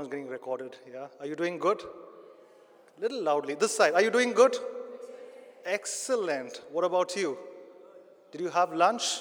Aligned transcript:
Who's 0.00 0.08
getting 0.08 0.28
recorded. 0.28 0.76
Yeah? 0.92 1.06
Are 1.20 1.26
you 1.26 1.36
doing 1.36 1.58
good? 1.58 1.82
A 2.98 3.00
little 3.00 3.22
loudly. 3.22 3.54
This 3.54 3.76
side. 3.76 3.94
Are 3.94 4.02
you 4.02 4.10
doing 4.10 4.32
good? 4.32 4.56
Excellent. 5.64 6.60
What 6.70 6.84
about 6.84 7.16
you? 7.16 7.38
Did 8.32 8.40
you 8.40 8.48
have 8.48 8.72
lunch? 8.72 9.20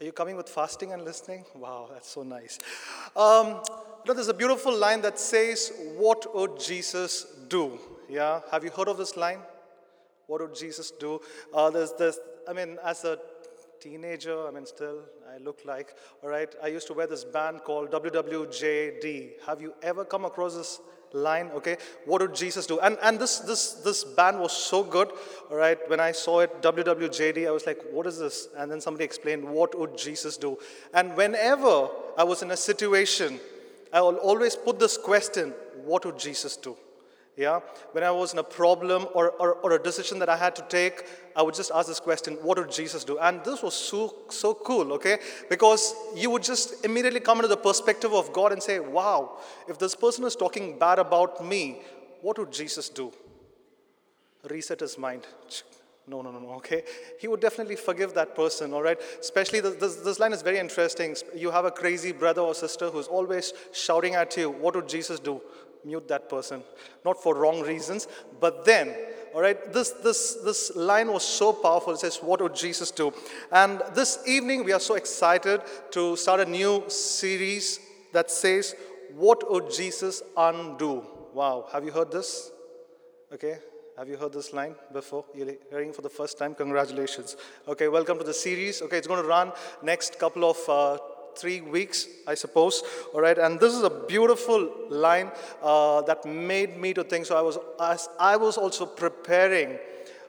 Are 0.00 0.04
you 0.04 0.12
coming 0.12 0.36
with 0.36 0.48
fasting 0.48 0.92
and 0.92 1.04
listening? 1.04 1.44
Wow, 1.54 1.90
that's 1.92 2.08
so 2.08 2.22
nice. 2.22 2.58
Um, 3.16 3.48
you 3.48 4.08
know, 4.08 4.14
there's 4.14 4.28
a 4.28 4.34
beautiful 4.34 4.74
line 4.74 5.02
that 5.02 5.18
says, 5.18 5.72
What 5.96 6.34
would 6.34 6.58
Jesus 6.58 7.26
do? 7.48 7.78
Yeah, 8.08 8.40
have 8.50 8.64
you 8.64 8.70
heard 8.70 8.88
of 8.88 8.96
this 8.96 9.16
line? 9.16 9.40
What 10.26 10.40
would 10.40 10.54
Jesus 10.54 10.90
do? 10.90 11.20
Uh, 11.52 11.70
there's, 11.70 11.92
this, 11.92 12.18
I 12.48 12.52
mean, 12.52 12.78
as 12.84 13.04
a 13.04 13.18
teenager, 13.80 14.46
I 14.46 14.50
mean, 14.50 14.66
still, 14.66 15.00
I 15.34 15.38
look 15.38 15.60
like, 15.64 15.94
all 16.22 16.28
right, 16.28 16.54
I 16.62 16.68
used 16.68 16.86
to 16.88 16.94
wear 16.94 17.06
this 17.06 17.24
band 17.24 17.62
called 17.62 17.90
WWJD. 17.90 19.40
Have 19.46 19.60
you 19.60 19.74
ever 19.82 20.04
come 20.04 20.24
across 20.24 20.54
this 20.54 20.80
line? 21.12 21.50
Okay, 21.54 21.76
what 22.04 22.20
would 22.20 22.34
Jesus 22.34 22.66
do? 22.66 22.78
And, 22.80 22.98
and 23.02 23.18
this, 23.18 23.38
this, 23.40 23.72
this 23.74 24.04
band 24.04 24.38
was 24.38 24.52
so 24.52 24.82
good, 24.82 25.10
all 25.50 25.56
right, 25.56 25.78
when 25.88 26.00
I 26.00 26.12
saw 26.12 26.40
it, 26.40 26.62
WWJD, 26.62 27.46
I 27.46 27.50
was 27.50 27.66
like, 27.66 27.80
what 27.90 28.06
is 28.06 28.18
this? 28.18 28.48
And 28.56 28.70
then 28.70 28.80
somebody 28.80 29.04
explained, 29.04 29.44
what 29.44 29.78
would 29.78 29.96
Jesus 29.96 30.36
do? 30.36 30.58
And 30.94 31.16
whenever 31.16 31.88
I 32.16 32.24
was 32.24 32.42
in 32.42 32.50
a 32.50 32.56
situation, 32.56 33.40
I 33.92 34.00
will 34.02 34.16
always 34.16 34.54
put 34.54 34.78
this 34.78 34.96
question, 34.96 35.54
what 35.84 36.04
would 36.04 36.18
Jesus 36.18 36.56
do? 36.56 36.76
Yeah, 37.40 37.60
when 37.92 38.04
I 38.04 38.10
was 38.10 38.34
in 38.34 38.38
a 38.38 38.42
problem 38.42 39.06
or, 39.14 39.30
or, 39.30 39.54
or, 39.62 39.72
a 39.72 39.82
decision 39.82 40.18
that 40.18 40.28
I 40.28 40.36
had 40.36 40.54
to 40.56 40.62
take, 40.68 41.06
I 41.34 41.40
would 41.40 41.54
just 41.54 41.70
ask 41.74 41.88
this 41.88 41.98
question, 41.98 42.34
what 42.42 42.58
would 42.58 42.70
Jesus 42.70 43.02
do? 43.02 43.18
And 43.18 43.42
this 43.42 43.62
was 43.62 43.72
so, 43.72 44.14
so 44.28 44.52
cool, 44.52 44.92
okay? 44.92 45.16
Because 45.48 45.94
you 46.14 46.28
would 46.28 46.42
just 46.42 46.84
immediately 46.84 47.18
come 47.18 47.38
into 47.38 47.48
the 47.48 47.56
perspective 47.56 48.12
of 48.12 48.30
God 48.34 48.52
and 48.52 48.62
say, 48.62 48.78
wow, 48.78 49.38
if 49.66 49.78
this 49.78 49.94
person 49.94 50.26
is 50.26 50.36
talking 50.36 50.78
bad 50.78 50.98
about 50.98 51.42
me, 51.42 51.80
what 52.20 52.38
would 52.38 52.52
Jesus 52.52 52.90
do? 52.90 53.10
Reset 54.50 54.80
his 54.80 54.98
mind. 54.98 55.26
No, 56.06 56.20
no, 56.20 56.30
no, 56.30 56.40
no, 56.40 56.50
okay? 56.56 56.82
He 57.20 57.26
would 57.26 57.40
definitely 57.40 57.76
forgive 57.76 58.12
that 58.14 58.36
person, 58.36 58.74
all 58.74 58.82
right? 58.82 59.00
Especially, 59.18 59.60
this, 59.60 59.96
this 59.96 60.18
line 60.18 60.34
is 60.34 60.42
very 60.42 60.58
interesting. 60.58 61.16
You 61.34 61.50
have 61.52 61.64
a 61.64 61.70
crazy 61.70 62.12
brother 62.12 62.42
or 62.42 62.54
sister 62.54 62.90
who's 62.90 63.06
always 63.06 63.54
shouting 63.72 64.14
at 64.14 64.36
you. 64.36 64.50
What 64.50 64.76
would 64.76 64.90
Jesus 64.90 65.18
do? 65.18 65.40
Mute 65.84 66.08
that 66.08 66.28
person, 66.28 66.62
not 67.04 67.22
for 67.22 67.34
wrong 67.34 67.60
reasons, 67.62 68.08
but 68.40 68.64
then, 68.64 68.94
all 69.34 69.40
right, 69.40 69.72
this, 69.72 69.90
this, 69.90 70.34
this 70.44 70.74
line 70.74 71.12
was 71.12 71.24
so 71.24 71.52
powerful. 71.52 71.92
It 71.92 72.00
says, 72.00 72.18
What 72.18 72.42
would 72.42 72.54
Jesus 72.54 72.90
do? 72.90 73.12
And 73.52 73.82
this 73.94 74.18
evening, 74.26 74.64
we 74.64 74.72
are 74.72 74.80
so 74.80 74.94
excited 74.94 75.60
to 75.92 76.16
start 76.16 76.40
a 76.40 76.46
new 76.46 76.84
series 76.88 77.80
that 78.12 78.30
says, 78.30 78.74
What 79.14 79.50
would 79.50 79.72
Jesus 79.72 80.22
undo? 80.36 81.04
Wow, 81.32 81.66
have 81.72 81.84
you 81.84 81.92
heard 81.92 82.10
this? 82.10 82.50
Okay, 83.32 83.58
have 84.00 84.08
you 84.08 84.16
heard 84.16 84.32
this 84.32 84.52
line 84.52 84.74
before? 84.92 85.26
You're 85.34 85.52
hearing 85.68 85.92
for 85.92 86.02
the 86.02 86.08
first 86.08 86.38
time? 86.38 86.54
Congratulations. 86.54 87.36
Okay, 87.68 87.86
welcome 87.86 88.16
to 88.18 88.24
the 88.24 88.32
series. 88.32 88.80
Okay, 88.80 88.96
it's 88.96 89.06
going 89.06 89.22
to 89.22 89.28
run 89.28 89.52
next 89.82 90.18
couple 90.18 90.48
of 90.48 90.56
uh, 90.68 90.98
three 91.36 91.60
weeks, 91.60 92.06
I 92.26 92.34
suppose. 92.34 92.82
All 93.14 93.20
right, 93.20 93.38
and 93.38 93.58
this 93.58 93.74
is 93.74 93.82
a 93.82 93.90
beautiful 93.90 94.70
line 94.88 95.30
uh, 95.62 96.02
that 96.02 96.24
made 96.24 96.76
me 96.76 96.94
to 96.94 97.04
think. 97.04 97.26
So 97.26 97.36
I 97.36 97.42
was, 97.42 97.58
as 97.80 98.08
I 98.18 98.36
was 98.36 98.56
also 98.56 98.86
preparing. 98.86 99.78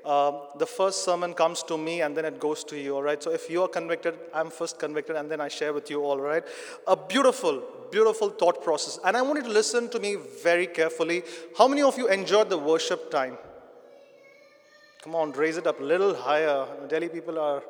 Uh, 0.03 0.31
the 0.57 0.65
first 0.65 1.05
sermon 1.05 1.31
comes 1.31 1.61
to 1.61 1.77
me 1.77 2.01
and 2.01 2.17
then 2.17 2.25
it 2.25 2.39
goes 2.39 2.63
to 2.63 2.75
you, 2.75 2.95
all 2.95 3.03
right? 3.03 3.21
So 3.21 3.31
if 3.31 3.51
you 3.51 3.61
are 3.61 3.67
convicted, 3.67 4.15
I'm 4.33 4.49
first 4.49 4.79
convicted 4.79 5.15
and 5.15 5.29
then 5.29 5.39
I 5.39 5.47
share 5.47 5.73
with 5.73 5.91
you 5.91 6.03
all, 6.03 6.19
right? 6.19 6.43
A 6.87 6.95
beautiful, 6.97 7.61
beautiful 7.91 8.29
thought 8.31 8.63
process. 8.63 8.97
And 9.05 9.15
I 9.15 9.21
want 9.21 9.37
you 9.37 9.43
to 9.43 9.51
listen 9.51 9.89
to 9.89 9.99
me 9.99 10.15
very 10.15 10.65
carefully. 10.65 11.21
How 11.55 11.67
many 11.67 11.83
of 11.83 11.99
you 11.99 12.07
enjoyed 12.07 12.49
the 12.49 12.57
worship 12.57 13.11
time? 13.11 13.37
Come 15.03 15.15
on, 15.15 15.31
raise 15.33 15.57
it 15.57 15.67
up 15.67 15.79
a 15.79 15.83
little 15.83 16.15
higher. 16.15 16.65
Delhi 16.87 17.09
people 17.09 17.39
are 17.39 17.63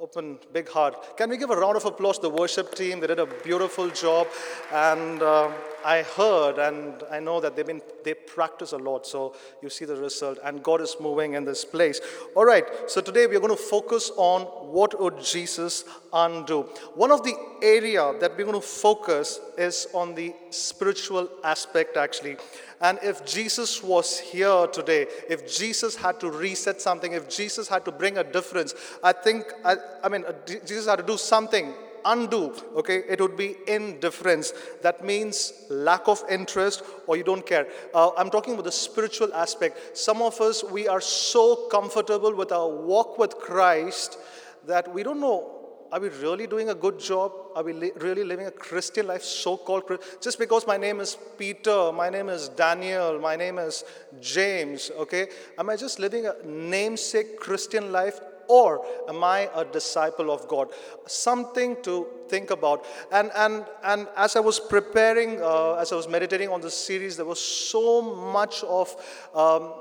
open, 0.00 0.38
big 0.52 0.68
heart. 0.68 1.16
Can 1.16 1.30
we 1.30 1.36
give 1.36 1.50
a 1.50 1.56
round 1.56 1.76
of 1.76 1.84
applause 1.84 2.18
to 2.18 2.22
the 2.22 2.30
worship 2.30 2.74
team? 2.74 3.00
They 3.00 3.06
did 3.06 3.18
a 3.18 3.26
beautiful 3.26 3.88
job. 3.90 4.26
And 4.72 5.22
uh, 5.22 5.50
I 5.84 6.02
heard 6.02 6.58
and 6.58 7.02
I 7.10 7.20
know 7.20 7.40
that 7.40 7.56
they've 7.56 7.66
been, 7.66 7.80
they 8.04 8.14
practice 8.14 8.72
a 8.72 8.76
lot. 8.76 9.06
So 9.06 9.34
you 9.62 9.70
see 9.70 9.84
the 9.84 9.96
result. 9.96 10.38
And 10.44 10.62
God 10.62 10.80
is 10.80 10.96
moving 11.00 11.34
in 11.34 11.44
this 11.44 11.64
place. 11.64 12.00
All 12.34 12.44
right. 12.44 12.64
So 12.86 13.00
today 13.00 13.26
we 13.26 13.36
are 13.36 13.40
going 13.40 13.56
to 13.56 13.62
focus 13.62 14.10
on 14.16 14.42
what 14.72 15.00
would 15.00 15.22
Jesus 15.22 15.84
undo. 16.12 16.62
One 16.94 17.10
of 17.10 17.22
the 17.22 17.34
area 17.62 18.12
that 18.20 18.36
we're 18.36 18.44
going 18.44 18.60
to 18.60 18.66
focus 18.66 19.40
is 19.56 19.86
on 19.94 20.14
the 20.14 20.34
spiritual 20.50 21.28
aspect 21.44 21.96
actually. 21.96 22.36
And 22.80 22.98
if 23.02 23.24
Jesus 23.24 23.82
was 23.82 24.18
here 24.18 24.66
today, 24.68 25.06
if 25.28 25.50
Jesus 25.50 25.96
had 25.96 26.20
to 26.20 26.30
reset 26.30 26.80
something, 26.80 27.12
if 27.12 27.28
Jesus 27.28 27.68
had 27.68 27.84
to 27.84 27.92
bring 27.92 28.18
a 28.18 28.24
difference, 28.24 28.74
I 29.02 29.12
think, 29.12 29.44
I, 29.64 29.76
I 30.02 30.08
mean, 30.08 30.24
Jesus 30.46 30.86
had 30.86 30.96
to 30.96 31.02
do 31.02 31.16
something 31.16 31.72
undo, 32.06 32.54
okay, 32.76 33.02
it 33.08 33.20
would 33.20 33.36
be 33.36 33.56
indifference. 33.66 34.52
That 34.82 35.04
means 35.04 35.52
lack 35.68 36.08
of 36.08 36.22
interest 36.30 36.82
or 37.06 37.16
you 37.16 37.24
don't 37.24 37.44
care. 37.44 37.66
Uh, 37.92 38.10
I'm 38.16 38.30
talking 38.30 38.54
about 38.54 38.64
the 38.64 38.72
spiritual 38.72 39.34
aspect. 39.34 39.96
Some 39.96 40.22
of 40.22 40.40
us, 40.40 40.64
we 40.64 40.88
are 40.88 41.00
so 41.00 41.68
comfortable 41.68 42.34
with 42.34 42.52
our 42.52 42.68
walk 42.68 43.18
with 43.18 43.36
Christ 43.36 44.18
that 44.66 44.92
we 44.92 45.02
don't 45.02 45.20
know 45.20 45.55
are 45.92 46.00
we 46.00 46.08
really 46.08 46.46
doing 46.46 46.68
a 46.68 46.74
good 46.74 46.98
job? 46.98 47.32
Are 47.54 47.62
we 47.62 47.72
li- 47.72 47.92
really 47.96 48.24
living 48.24 48.46
a 48.46 48.50
Christian 48.50 49.06
life, 49.06 49.22
so 49.22 49.56
called 49.56 49.84
Just 50.20 50.38
because 50.38 50.66
my 50.66 50.76
name 50.76 51.00
is 51.00 51.16
Peter, 51.38 51.92
my 51.92 52.10
name 52.10 52.28
is 52.28 52.48
Daniel, 52.48 53.18
my 53.18 53.36
name 53.36 53.58
is 53.58 53.84
James, 54.20 54.90
okay? 54.98 55.28
Am 55.58 55.70
I 55.70 55.76
just 55.76 55.98
living 55.98 56.26
a 56.26 56.34
namesake 56.44 57.38
Christian 57.38 57.92
life 57.92 58.20
or 58.48 58.84
am 59.08 59.24
I 59.24 59.50
a 59.54 59.64
disciple 59.64 60.30
of 60.30 60.46
God? 60.48 60.68
Something 61.06 61.76
to 61.82 62.06
think 62.28 62.50
about. 62.50 62.84
And, 63.12 63.30
and, 63.34 63.64
and 63.84 64.08
as 64.16 64.36
I 64.36 64.40
was 64.40 64.60
preparing, 64.60 65.42
uh, 65.42 65.74
as 65.74 65.92
I 65.92 65.96
was 65.96 66.08
meditating 66.08 66.48
on 66.48 66.60
this 66.60 66.76
series, 66.76 67.16
there 67.16 67.26
was 67.26 67.40
so 67.40 68.02
much 68.02 68.62
of, 68.64 68.94
um, 69.34 69.72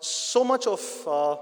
so 0.00 0.44
much 0.44 0.66
of, 0.66 0.80
uh, 1.06 1.36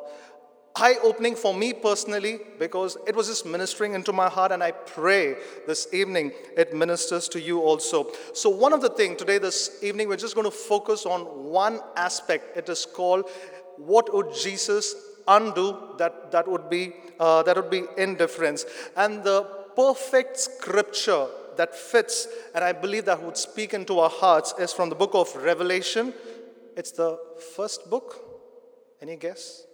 eye 0.77 0.97
opening 1.03 1.34
for 1.34 1.55
me 1.55 1.72
personally 1.72 2.41
because 2.59 2.97
it 3.06 3.15
was 3.15 3.27
just 3.28 3.44
ministering 3.44 3.94
into 3.94 4.12
my 4.12 4.28
heart, 4.28 4.53
and 4.53 4.62
I 4.62 4.71
pray 4.71 5.37
this 5.66 5.93
evening 5.93 6.33
it 6.56 6.75
ministers 6.75 7.28
to 7.28 7.41
you 7.41 7.60
also. 7.60 8.10
So, 8.33 8.49
one 8.49 8.72
of 8.72 8.81
the 8.81 8.88
things 8.88 9.19
today, 9.19 9.38
this 9.38 9.83
evening, 9.83 10.09
we're 10.09 10.16
just 10.16 10.34
going 10.34 10.47
to 10.47 10.56
focus 10.56 11.06
on 11.06 11.22
one 11.22 11.81
aspect. 11.97 12.56
It 12.56 12.69
is 12.69 12.87
called 12.87 13.28
What 13.77 14.12
Would 14.15 14.34
Jesus 14.34 14.94
Undo? 15.28 15.94
That, 15.99 16.33
that, 16.33 16.49
would, 16.49 16.71
be, 16.71 16.94
uh, 17.21 17.43
that 17.43 17.56
would 17.56 17.71
be 17.71 17.84
indifference. 17.97 18.65
And 18.97 19.22
the 19.22 19.43
perfect 19.77 20.39
scripture 20.39 21.27
that 21.56 21.75
fits, 21.75 22.28
and 22.54 22.65
I 22.65 22.72
believe 22.72 23.04
that 23.06 23.22
would 23.22 23.37
speak 23.37 23.75
into 23.75 23.99
our 23.99 24.10
hearts, 24.10 24.54
is 24.59 24.72
from 24.72 24.89
the 24.89 24.94
book 24.94 25.10
of 25.15 25.34
Revelation. 25.37 26.15
It's 26.77 26.93
the 26.93 27.19
first 27.54 27.91
book. 27.91 28.16
Any 29.00 29.16
guess? 29.16 29.66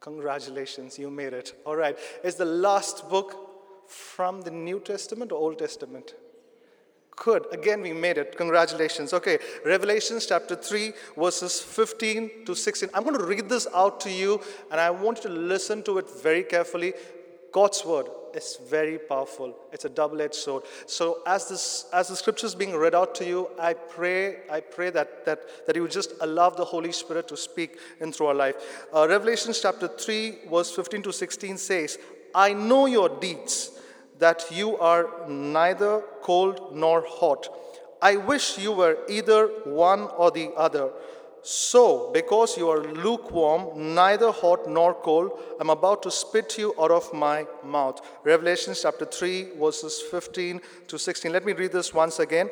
Congratulations, 0.00 0.98
you 0.98 1.10
made 1.10 1.34
it. 1.34 1.54
All 1.66 1.76
right. 1.76 1.98
Is 2.24 2.36
the 2.36 2.44
last 2.44 3.08
book 3.08 3.86
from 3.86 4.40
the 4.40 4.50
New 4.50 4.80
Testament 4.80 5.30
or 5.30 5.38
Old 5.38 5.58
Testament? 5.58 6.14
Good. 7.16 7.44
Again, 7.52 7.82
we 7.82 7.92
made 7.92 8.16
it. 8.16 8.34
Congratulations. 8.38 9.12
Okay. 9.12 9.38
Revelations 9.66 10.24
chapter 10.24 10.56
3, 10.56 10.92
verses 11.18 11.60
15 11.60 12.46
to 12.46 12.54
16. 12.54 12.88
I'm 12.94 13.02
going 13.02 13.18
to 13.18 13.24
read 13.24 13.46
this 13.46 13.66
out 13.74 14.00
to 14.00 14.10
you, 14.10 14.40
and 14.70 14.80
I 14.80 14.88
want 14.90 15.18
you 15.18 15.30
to 15.30 15.36
listen 15.36 15.82
to 15.82 15.98
it 15.98 16.08
very 16.22 16.44
carefully. 16.44 16.94
God's 17.52 17.84
word 17.84 18.06
is 18.34 18.58
very 18.68 18.98
powerful. 18.98 19.56
It's 19.72 19.84
a 19.84 19.88
double-edged 19.88 20.34
sword. 20.34 20.64
So 20.86 21.18
as 21.26 21.48
this 21.48 21.86
as 21.92 22.08
the 22.08 22.16
scripture 22.16 22.46
is 22.46 22.54
being 22.54 22.76
read 22.76 22.94
out 22.94 23.14
to 23.16 23.24
you, 23.24 23.48
I 23.58 23.74
pray, 23.74 24.48
I 24.50 24.60
pray 24.60 24.90
that 24.90 25.24
that, 25.24 25.66
that 25.66 25.76
you 25.76 25.88
just 25.88 26.14
allow 26.20 26.50
the 26.50 26.64
Holy 26.64 26.92
Spirit 26.92 27.28
to 27.28 27.36
speak 27.36 27.78
in 28.00 28.12
through 28.12 28.26
our 28.26 28.34
life. 28.34 28.86
Uh, 28.94 29.06
Revelation 29.08 29.52
chapter 29.52 29.88
3, 29.88 30.38
verse 30.50 30.70
15 30.74 31.02
to 31.02 31.12
16 31.12 31.58
says, 31.58 31.98
I 32.34 32.52
know 32.52 32.86
your 32.86 33.08
deeds, 33.08 33.72
that 34.18 34.44
you 34.52 34.76
are 34.76 35.28
neither 35.28 36.02
cold 36.22 36.76
nor 36.76 37.04
hot. 37.06 37.48
I 38.02 38.16
wish 38.16 38.58
you 38.58 38.72
were 38.72 38.98
either 39.08 39.48
one 39.64 40.02
or 40.16 40.30
the 40.30 40.52
other. 40.56 40.90
So, 41.42 42.10
because 42.12 42.58
you 42.58 42.68
are 42.68 42.82
lukewarm, 42.82 43.94
neither 43.94 44.30
hot 44.30 44.68
nor 44.68 44.94
cold, 44.94 45.40
I'm 45.58 45.70
about 45.70 46.02
to 46.02 46.10
spit 46.10 46.58
you 46.58 46.74
out 46.78 46.90
of 46.90 47.12
my 47.14 47.46
mouth. 47.64 48.00
Revelation 48.24 48.74
chapter 48.80 49.06
3, 49.06 49.52
verses 49.58 50.02
15 50.10 50.60
to 50.88 50.98
16. 50.98 51.32
Let 51.32 51.46
me 51.46 51.52
read 51.54 51.72
this 51.72 51.94
once 51.94 52.18
again. 52.18 52.50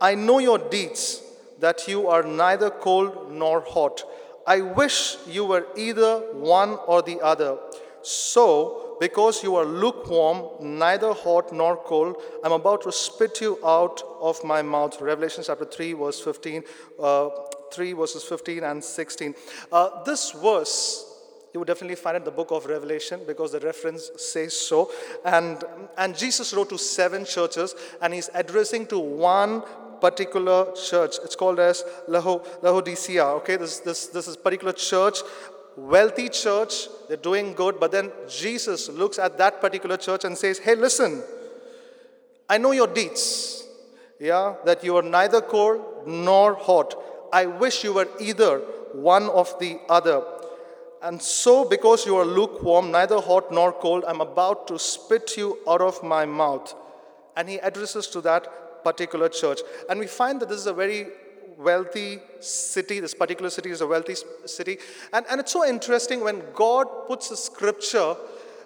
I 0.00 0.14
know 0.14 0.38
your 0.38 0.58
deeds, 0.58 1.22
that 1.62 1.86
you 1.86 2.08
are 2.08 2.22
neither 2.22 2.70
cold 2.70 3.32
nor 3.32 3.60
hot. 3.60 4.02
I 4.46 4.60
wish 4.60 5.16
you 5.28 5.44
were 5.44 5.66
either 5.76 6.18
one 6.32 6.78
or 6.86 7.02
the 7.02 7.20
other. 7.20 7.56
So, 8.02 8.96
because 8.98 9.42
you 9.44 9.54
are 9.56 9.64
lukewarm, 9.64 10.78
neither 10.78 11.12
hot 11.12 11.52
nor 11.52 11.76
cold, 11.76 12.16
I'm 12.42 12.52
about 12.52 12.82
to 12.82 12.92
spit 12.92 13.40
you 13.40 13.58
out 13.64 14.02
of 14.20 14.42
my 14.42 14.62
mouth. 14.62 15.00
Revelation 15.00 15.44
chapter 15.46 15.64
3, 15.64 15.92
verse 15.92 16.20
15, 16.20 16.64
uh, 17.00 17.28
3 17.72 17.92
verses 17.94 18.22
15 18.24 18.64
and 18.64 18.84
16. 18.84 19.34
Uh, 19.70 20.02
this 20.04 20.32
verse 20.32 21.08
you 21.52 21.60
would 21.60 21.66
definitely 21.66 21.96
find 21.96 22.16
it 22.16 22.20
in 22.20 22.24
the 22.24 22.30
book 22.30 22.50
of 22.50 22.64
Revelation 22.64 23.20
because 23.26 23.52
the 23.52 23.60
reference 23.60 24.10
says 24.16 24.54
so. 24.54 24.90
And, 25.24 25.62
and 25.98 26.16
Jesus 26.16 26.54
wrote 26.54 26.70
to 26.70 26.78
seven 26.78 27.26
churches 27.26 27.74
and 28.00 28.14
he's 28.14 28.30
addressing 28.32 28.86
to 28.86 28.98
one 28.98 29.62
particular 30.00 30.72
church. 30.72 31.16
It's 31.22 31.36
called 31.36 31.60
as 31.60 31.84
Laodicea. 32.08 33.24
Okay, 33.24 33.56
this, 33.56 33.80
this, 33.80 34.06
this 34.06 34.28
is 34.28 34.36
particular 34.36 34.72
church, 34.72 35.18
wealthy 35.76 36.28
church, 36.28 36.88
they're 37.08 37.16
doing 37.16 37.52
good, 37.52 37.78
but 37.78 37.92
then 37.92 38.10
Jesus 38.28 38.88
looks 38.88 39.18
at 39.18 39.38
that 39.38 39.60
particular 39.60 39.96
church 39.96 40.24
and 40.24 40.36
says, 40.36 40.58
Hey, 40.58 40.74
listen, 40.74 41.22
I 42.48 42.58
know 42.58 42.72
your 42.72 42.88
deeds. 42.88 43.64
Yeah, 44.18 44.54
that 44.64 44.84
you 44.84 44.96
are 44.96 45.02
neither 45.02 45.40
cold 45.40 46.06
nor 46.06 46.54
hot. 46.54 46.94
I 47.32 47.46
wish 47.46 47.82
you 47.82 47.94
were 47.94 48.08
either 48.20 48.58
one 48.92 49.28
of 49.30 49.58
the 49.58 49.80
other. 49.88 50.22
And 51.02 51.20
so, 51.20 51.68
because 51.68 52.06
you 52.06 52.16
are 52.16 52.24
lukewarm, 52.24 52.92
neither 52.92 53.20
hot 53.20 53.50
nor 53.50 53.72
cold, 53.72 54.04
I'm 54.06 54.20
about 54.20 54.68
to 54.68 54.78
spit 54.78 55.36
you 55.36 55.58
out 55.68 55.80
of 55.80 56.02
my 56.02 56.24
mouth. 56.24 56.74
And 57.36 57.48
he 57.48 57.58
addresses 57.58 58.06
to 58.08 58.20
that 58.20 58.84
particular 58.84 59.28
church. 59.28 59.60
And 59.88 59.98
we 59.98 60.06
find 60.06 60.40
that 60.40 60.48
this 60.48 60.58
is 60.58 60.66
a 60.66 60.74
very 60.74 61.06
wealthy 61.58 62.20
city. 62.40 63.00
This 63.00 63.14
particular 63.14 63.50
city 63.50 63.70
is 63.70 63.80
a 63.80 63.86
wealthy 63.86 64.14
city. 64.44 64.78
And, 65.12 65.24
and 65.30 65.40
it's 65.40 65.52
so 65.52 65.66
interesting 65.66 66.22
when 66.22 66.42
God 66.54 66.86
puts 67.06 67.30
a 67.30 67.36
scripture 67.36 68.16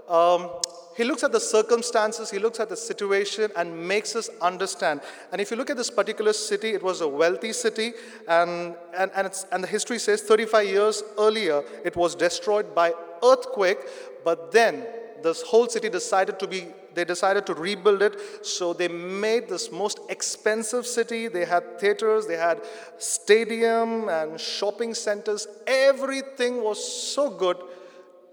um, 0.08 0.50
he 0.96 1.04
looks 1.04 1.22
at 1.22 1.32
the 1.32 1.40
circumstances, 1.40 2.30
he 2.30 2.38
looks 2.38 2.58
at 2.58 2.70
the 2.70 2.76
situation, 2.76 3.50
and 3.54 3.86
makes 3.86 4.16
us 4.16 4.30
understand. 4.40 5.02
And 5.30 5.42
if 5.42 5.50
you 5.50 5.56
look 5.58 5.68
at 5.68 5.76
this 5.76 5.90
particular 5.90 6.32
city, 6.32 6.70
it 6.70 6.82
was 6.82 7.02
a 7.02 7.08
wealthy 7.08 7.52
city, 7.52 7.92
and, 8.26 8.74
and, 8.96 9.10
and, 9.14 9.30
and 9.52 9.62
the 9.62 9.68
history 9.68 9.98
says 9.98 10.22
35 10.22 10.66
years 10.66 11.02
earlier, 11.18 11.62
it 11.84 11.96
was 11.96 12.14
destroyed 12.14 12.74
by 12.74 12.94
earthquake, 13.22 13.78
but 14.24 14.52
then 14.52 14.86
this 15.22 15.42
whole 15.42 15.68
city 15.68 15.90
decided 15.90 16.38
to 16.38 16.46
be 16.46 16.68
they 16.94 17.04
decided 17.04 17.44
to 17.44 17.52
rebuild 17.52 18.00
it. 18.00 18.46
So 18.46 18.72
they 18.72 18.88
made 18.88 19.50
this 19.50 19.70
most 19.70 20.00
expensive 20.08 20.86
city. 20.86 21.28
They 21.28 21.44
had 21.44 21.78
theaters 21.78 22.26
they 22.26 22.38
had 22.38 22.62
stadium 22.96 24.08
and 24.08 24.40
shopping 24.40 24.94
centers. 24.94 25.46
Everything 25.66 26.62
was 26.62 26.80
so 27.12 27.28
good 27.28 27.58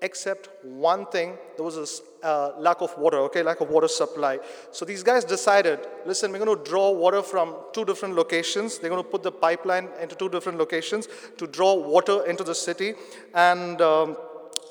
except 0.03 0.49
one 0.63 1.05
thing. 1.07 1.37
There 1.55 1.65
was 1.65 1.77
this 1.77 2.01
uh, 2.21 2.51
lack 2.59 2.81
of 2.81 2.95
water 2.97 3.19
okay? 3.27 3.41
Lack 3.41 3.61
of 3.61 3.69
water 3.69 3.87
supply. 3.87 4.39
So 4.71 4.85
these 4.85 5.01
guys 5.01 5.23
decided 5.23 5.79
listen 6.05 6.31
we're 6.31 6.45
going 6.45 6.57
to 6.57 6.63
draw 6.69 6.91
water 6.91 7.23
from 7.23 7.55
two 7.71 7.85
different 7.85 8.15
locations. 8.15 8.77
They're 8.77 8.89
going 8.89 9.03
to 9.03 9.09
put 9.09 9.23
the 9.23 9.31
pipeline 9.31 9.87
into 10.01 10.15
two 10.15 10.29
different 10.29 10.59
locations 10.59 11.07
to 11.37 11.47
draw 11.47 11.73
water 11.73 12.25
into 12.25 12.43
the 12.43 12.53
city. 12.53 12.93
And 13.33 13.81
um, 13.81 14.17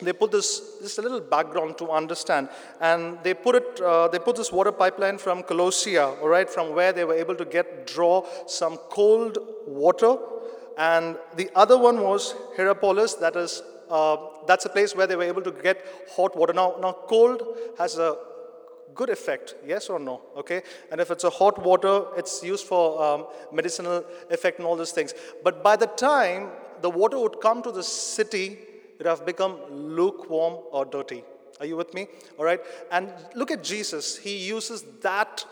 they 0.02 0.12
put 0.12 0.31
this 0.32 0.79
just 0.82 0.99
a 0.99 1.02
little 1.02 1.20
background 1.20 1.78
to 1.78 1.90
understand. 1.90 2.50
And 2.81 3.19
they 3.23 3.32
put 3.32 3.55
it 3.55 3.81
uh, 3.81 4.08
they 4.08 4.19
put 4.19 4.37
this 4.37 4.52
water 4.52 4.73
pipeline 4.73 5.17
from 5.17 5.43
colossia 5.43 6.20
all 6.20 6.28
right 6.28 6.49
from 6.49 6.75
where 6.75 6.93
they 6.93 7.05
were 7.05 7.19
able 7.25 7.37
to 7.37 7.46
get 7.46 7.87
draw 7.87 8.26
some 8.46 8.76
cold 8.90 9.38
water. 9.67 10.17
And 10.76 11.17
the 11.37 11.50
other 11.55 11.78
one 11.78 12.00
was 12.00 12.35
hierapolis 12.56 13.14
that 13.20 13.37
is 13.37 13.62
that's 14.46 14.64
a 14.64 14.69
place 14.69 14.94
where 14.94 15.06
they 15.06 15.17
were 15.17 15.25
able 15.25 15.43
to 15.43 15.52
get 15.52 15.84
hot 16.11 16.37
water. 16.37 16.52
Now, 16.52 16.76
now 16.81 16.93
cold 16.93 17.43
has 17.79 17.99
a 17.99 18.17
good 18.94 19.11
effect, 19.11 19.55
yes 19.67 19.88
or 19.88 19.99
no? 19.99 20.20
Okay, 20.37 20.62
and 20.90 21.00
if 21.00 21.11
it's 21.11 21.25
a 21.25 21.31
hot 21.31 21.62
water, 21.62 22.05
it's 22.17 22.43
used 22.43 22.67
for 22.67 23.02
um, 23.02 23.26
medicinal 23.52 24.05
effect 24.31 24.58
and 24.58 24.67
all 24.67 24.76
those 24.76 24.93
things. 24.93 25.14
But 25.43 25.62
by 25.62 25.76
the 25.76 25.87
time 25.87 26.50
the 26.81 26.90
water 26.90 27.19
would 27.19 27.40
come 27.40 27.62
to 27.62 27.73
the 27.73 27.82
city, 27.82 28.58
it 28.99 29.06
have 29.06 29.25
become 29.26 29.58
lukewarm 29.70 30.58
or 30.70 30.85
dirty. 30.85 31.25
Are 31.61 31.67
you 31.67 31.76
with 31.76 31.94
me? 31.94 32.08
All 32.38 32.44
right. 32.44 32.61
And 32.90 33.12
look 33.35 33.50
at 33.50 33.62
Jesus. 33.62 34.17
He 34.17 34.37
uses 34.37 34.85
that 35.02 35.44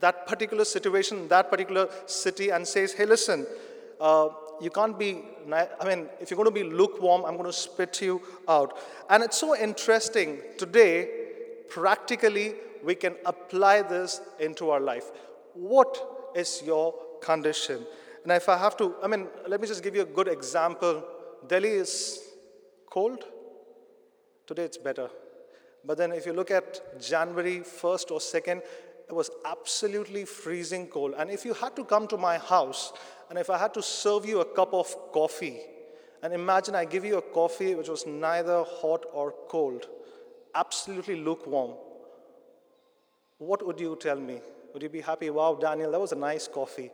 that 0.00 0.26
particular 0.26 0.64
situation, 0.64 1.28
that 1.28 1.50
particular 1.50 1.88
city, 2.06 2.50
and 2.50 2.66
says, 2.66 2.92
"Hey, 2.92 3.04
listen." 3.04 3.46
Uh, 4.00 4.30
you 4.60 4.70
can't 4.70 4.98
be, 4.98 5.22
I 5.50 5.68
mean, 5.86 6.08
if 6.20 6.30
you're 6.30 6.36
going 6.36 6.48
to 6.48 6.50
be 6.50 6.64
lukewarm, 6.64 7.24
I'm 7.24 7.36
going 7.36 7.46
to 7.46 7.52
spit 7.52 8.00
you 8.02 8.20
out. 8.48 8.78
And 9.08 9.22
it's 9.22 9.38
so 9.38 9.56
interesting. 9.56 10.40
Today, 10.58 11.08
practically, 11.68 12.54
we 12.84 12.94
can 12.94 13.16
apply 13.26 13.82
this 13.82 14.20
into 14.38 14.70
our 14.70 14.80
life. 14.80 15.10
What 15.54 16.32
is 16.34 16.62
your 16.64 16.94
condition? 17.20 17.86
And 18.22 18.32
if 18.32 18.48
I 18.48 18.58
have 18.58 18.76
to, 18.78 18.94
I 19.02 19.06
mean, 19.06 19.28
let 19.48 19.60
me 19.60 19.66
just 19.66 19.82
give 19.82 19.94
you 19.94 20.02
a 20.02 20.06
good 20.06 20.28
example. 20.28 21.04
Delhi 21.46 21.70
is 21.70 22.22
cold. 22.88 23.24
Today 24.46 24.64
it's 24.64 24.78
better. 24.78 25.08
But 25.84 25.96
then 25.96 26.12
if 26.12 26.26
you 26.26 26.34
look 26.34 26.50
at 26.50 27.00
January 27.00 27.60
1st 27.60 28.10
or 28.10 28.18
2nd, 28.18 28.62
it 29.10 29.14
was 29.14 29.28
absolutely 29.44 30.24
freezing 30.24 30.86
cold. 30.86 31.14
And 31.18 31.30
if 31.30 31.44
you 31.44 31.52
had 31.52 31.74
to 31.74 31.84
come 31.84 32.06
to 32.08 32.16
my 32.16 32.38
house 32.38 32.92
and 33.28 33.38
if 33.38 33.50
I 33.50 33.58
had 33.58 33.74
to 33.74 33.82
serve 33.82 34.24
you 34.24 34.40
a 34.40 34.44
cup 34.44 34.72
of 34.72 34.94
coffee, 35.12 35.58
and 36.22 36.32
imagine 36.32 36.76
I 36.76 36.84
give 36.84 37.04
you 37.04 37.18
a 37.18 37.22
coffee 37.22 37.74
which 37.74 37.88
was 37.88 38.06
neither 38.06 38.62
hot 38.62 39.04
or 39.12 39.34
cold, 39.48 39.88
absolutely 40.54 41.16
lukewarm, 41.16 41.72
what 43.38 43.66
would 43.66 43.80
you 43.80 43.96
tell 44.00 44.20
me? 44.20 44.40
Would 44.72 44.82
you 44.84 44.88
be 44.88 45.00
happy? 45.00 45.28
Wow, 45.30 45.58
Daniel, 45.60 45.90
that 45.90 46.00
was 46.00 46.12
a 46.12 46.16
nice 46.16 46.46
coffee. 46.46 46.92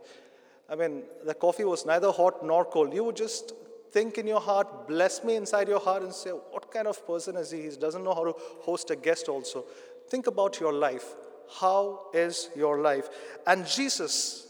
I 0.70 0.74
mean, 0.74 1.02
the 1.24 1.34
coffee 1.34 1.64
was 1.64 1.84
neither 1.84 2.10
hot 2.10 2.44
nor 2.44 2.64
cold. 2.64 2.94
You 2.94 3.04
would 3.04 3.16
just 3.16 3.52
think 3.90 4.16
in 4.16 4.26
your 4.26 4.40
heart, 4.40 4.88
bless 4.88 5.22
me 5.22 5.36
inside 5.36 5.68
your 5.68 5.80
heart, 5.80 6.02
and 6.02 6.14
say, 6.14 6.30
What 6.30 6.72
kind 6.72 6.86
of 6.86 7.06
person 7.06 7.36
is 7.36 7.50
he? 7.50 7.62
He 7.62 7.70
doesn't 7.70 8.02
know 8.02 8.14
how 8.14 8.24
to 8.24 8.34
host 8.60 8.90
a 8.90 8.96
guest, 8.96 9.28
also. 9.28 9.66
Think 10.08 10.28
about 10.28 10.60
your 10.60 10.72
life. 10.72 11.14
How 11.60 12.06
is 12.12 12.50
your 12.56 12.80
life? 12.80 13.08
And 13.46 13.66
Jesus 13.66 14.46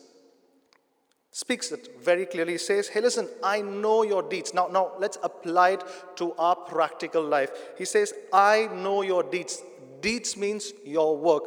speaks 1.36 1.70
it 1.70 2.02
very 2.02 2.24
clearly. 2.24 2.52
He 2.52 2.58
says, 2.58 2.88
Hey, 2.88 3.02
listen, 3.02 3.28
I 3.42 3.60
know 3.60 4.02
your 4.02 4.22
deeds. 4.22 4.54
Now, 4.54 4.68
now 4.68 4.92
let's 4.98 5.18
apply 5.22 5.70
it 5.70 5.84
to 6.16 6.32
our 6.38 6.56
practical 6.56 7.22
life. 7.22 7.50
He 7.76 7.84
says, 7.84 8.14
I 8.32 8.68
know 8.72 9.02
your 9.02 9.22
deeds. 9.22 9.62
Deeds 10.00 10.36
means 10.36 10.72
your 10.84 11.16
work. 11.16 11.44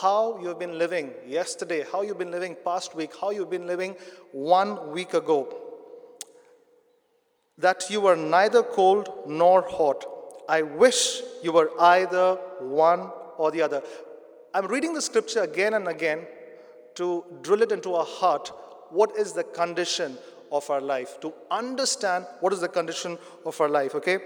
How 0.00 0.38
you've 0.40 0.60
been 0.60 0.78
living 0.78 1.10
yesterday, 1.26 1.84
how 1.90 2.02
you've 2.02 2.18
been 2.18 2.30
living 2.30 2.56
past 2.64 2.94
week, 2.94 3.12
how 3.20 3.30
you've 3.30 3.50
been 3.50 3.66
living 3.66 3.96
one 4.30 4.92
week 4.92 5.14
ago. 5.14 5.52
That 7.58 7.90
you 7.90 8.00
were 8.00 8.16
neither 8.16 8.62
cold 8.62 9.08
nor 9.26 9.62
hot. 9.62 10.04
I 10.48 10.62
wish 10.62 11.20
you 11.42 11.52
were 11.52 11.70
either 11.80 12.34
one 12.60 13.10
or 13.38 13.50
the 13.50 13.62
other. 13.62 13.82
I'm 14.54 14.66
reading 14.66 14.92
the 14.92 15.02
scripture 15.02 15.42
again 15.42 15.74
and 15.74 15.88
again 15.88 16.26
to 16.96 17.24
drill 17.42 17.62
it 17.62 17.72
into 17.72 17.94
our 17.94 18.04
heart. 18.04 18.52
What 18.90 19.16
is 19.16 19.32
the 19.32 19.44
condition 19.44 20.18
of 20.52 20.68
our 20.68 20.82
life, 20.82 21.18
to 21.20 21.32
understand 21.50 22.26
what 22.40 22.52
is 22.52 22.60
the 22.60 22.68
condition 22.68 23.18
of 23.46 23.58
our 23.60 23.68
life, 23.68 23.94
okay? 23.94 24.18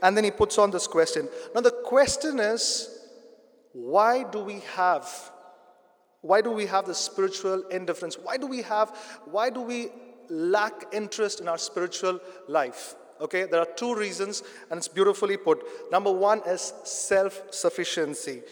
And 0.00 0.16
then 0.16 0.24
he 0.24 0.30
puts 0.30 0.56
on 0.56 0.70
this 0.70 0.86
question. 0.86 1.28
Now, 1.54 1.60
the 1.60 1.72
question 1.72 2.38
is 2.38 3.00
why 3.72 4.22
do 4.22 4.38
we 4.38 4.60
have 4.74 5.08
why 6.20 6.40
do 6.40 6.52
we 6.52 6.66
have 6.66 6.86
the 6.86 6.94
spiritual 6.94 7.64
indifference? 7.68 8.16
Why 8.16 8.36
do 8.36 8.46
we 8.46 8.62
have 8.62 8.90
why 9.24 9.50
do 9.50 9.60
we 9.60 9.88
lack 10.28 10.84
interest 10.92 11.40
in 11.40 11.48
our 11.48 11.58
spiritual 11.58 12.20
life? 12.46 12.94
Okay 13.20 13.44
there 13.44 13.58
are 13.58 13.68
two 13.76 13.94
reasons 13.96 14.44
and 14.70 14.78
it's 14.78 14.86
beautifully 14.86 15.36
put. 15.36 15.64
Number 15.90 16.12
one 16.12 16.42
is 16.46 16.72
self-sufficiency 16.84 18.42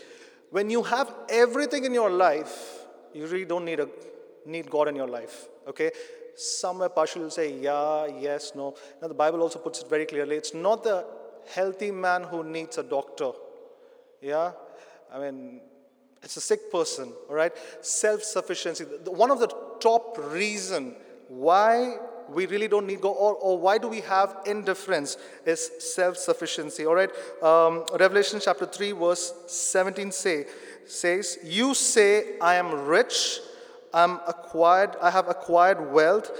when 0.51 0.71
you 0.71 0.83
have 0.83 1.15
everything 1.29 1.85
in 1.85 1.95
your 1.95 2.11
life 2.11 2.87
you 3.13 3.27
really 3.27 3.45
don't 3.45 3.65
need 3.65 3.81
a 3.81 3.89
need 4.47 4.69
god 4.71 4.89
in 4.89 4.97
your 4.97 5.09
life 5.09 5.49
Okay? 5.71 5.91
Somewhere 6.37 6.89
partially 6.89 7.23
will 7.23 7.31
say, 7.31 7.59
yeah, 7.59 8.07
yes, 8.07 8.53
no. 8.55 8.75
Now, 9.01 9.09
the 9.09 9.15
Bible 9.15 9.41
also 9.43 9.59
puts 9.59 9.81
it 9.81 9.89
very 9.89 10.07
clearly. 10.07 10.37
It's 10.37 10.55
not 10.55 10.83
the 10.83 11.07
healthy 11.55 11.91
man 11.91 12.25
who 12.25 12.45
needs 12.45 12.79
a 12.79 12.83
doctor. 12.83 13.33
Yeah? 14.21 14.53
I 15.13 15.19
mean, 15.19 15.61
it's 16.23 16.37
a 16.37 16.41
sick 16.41 16.71
person, 16.71 17.13
all 17.29 17.35
right? 17.35 17.53
Self 17.81 18.23
sufficiency. 18.23 18.85
One 19.07 19.31
of 19.31 19.39
the 19.39 19.49
top 19.81 20.19
reason 20.19 20.95
why 21.29 21.97
we 22.33 22.47
really 22.47 22.69
don't 22.69 22.87
need 22.87 23.01
God, 23.01 23.11
or, 23.11 23.35
or 23.35 23.59
why 23.59 23.79
do 23.79 23.89
we 23.89 24.01
have 24.01 24.37
indifference 24.47 25.17
is 25.45 25.71
self 25.79 26.17
sufficiency, 26.17 26.87
all 26.87 26.95
right? 26.95 27.11
Um, 27.43 27.85
Revelation 27.99 28.41
chapter 28.43 28.67
3, 28.67 28.93
verse 28.93 29.33
17 29.47 30.13
say, 30.13 30.47
says, 30.87 31.39
You 31.45 31.75
say, 31.75 32.39
I 32.41 32.55
am 32.57 32.87
rich 32.87 33.41
I'm 33.93 34.21
acquired, 34.27 34.97
I 35.01 35.11
have 35.11 35.29
acquired 35.29 35.93
wealth 35.93 36.31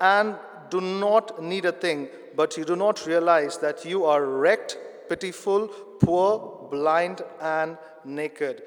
and 0.00 0.36
do 0.70 0.80
not 0.80 1.42
need 1.42 1.64
a 1.64 1.72
thing, 1.72 2.08
but 2.36 2.56
you 2.56 2.64
do 2.64 2.76
not 2.76 3.06
realize 3.06 3.58
that 3.58 3.84
you 3.84 4.04
are 4.04 4.24
wrecked, 4.24 4.78
pitiful, 5.08 5.68
poor, 6.00 6.68
blind 6.70 7.22
and 7.40 7.76
naked. 8.04 8.62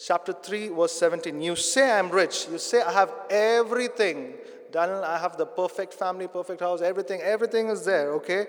Chapter 0.00 0.32
3, 0.32 0.68
verse 0.68 0.92
17. 0.92 1.40
You 1.40 1.56
say 1.56 1.90
I'm 1.90 2.10
rich. 2.10 2.46
You 2.50 2.58
say 2.58 2.82
I 2.82 2.92
have 2.92 3.12
everything. 3.30 4.34
Daniel, 4.74 5.04
I 5.04 5.18
have 5.18 5.36
the 5.36 5.46
perfect 5.46 5.94
family, 5.94 6.26
perfect 6.26 6.60
house, 6.60 6.82
everything. 6.82 7.20
Everything 7.22 7.68
is 7.68 7.84
there, 7.84 8.12
okay? 8.14 8.48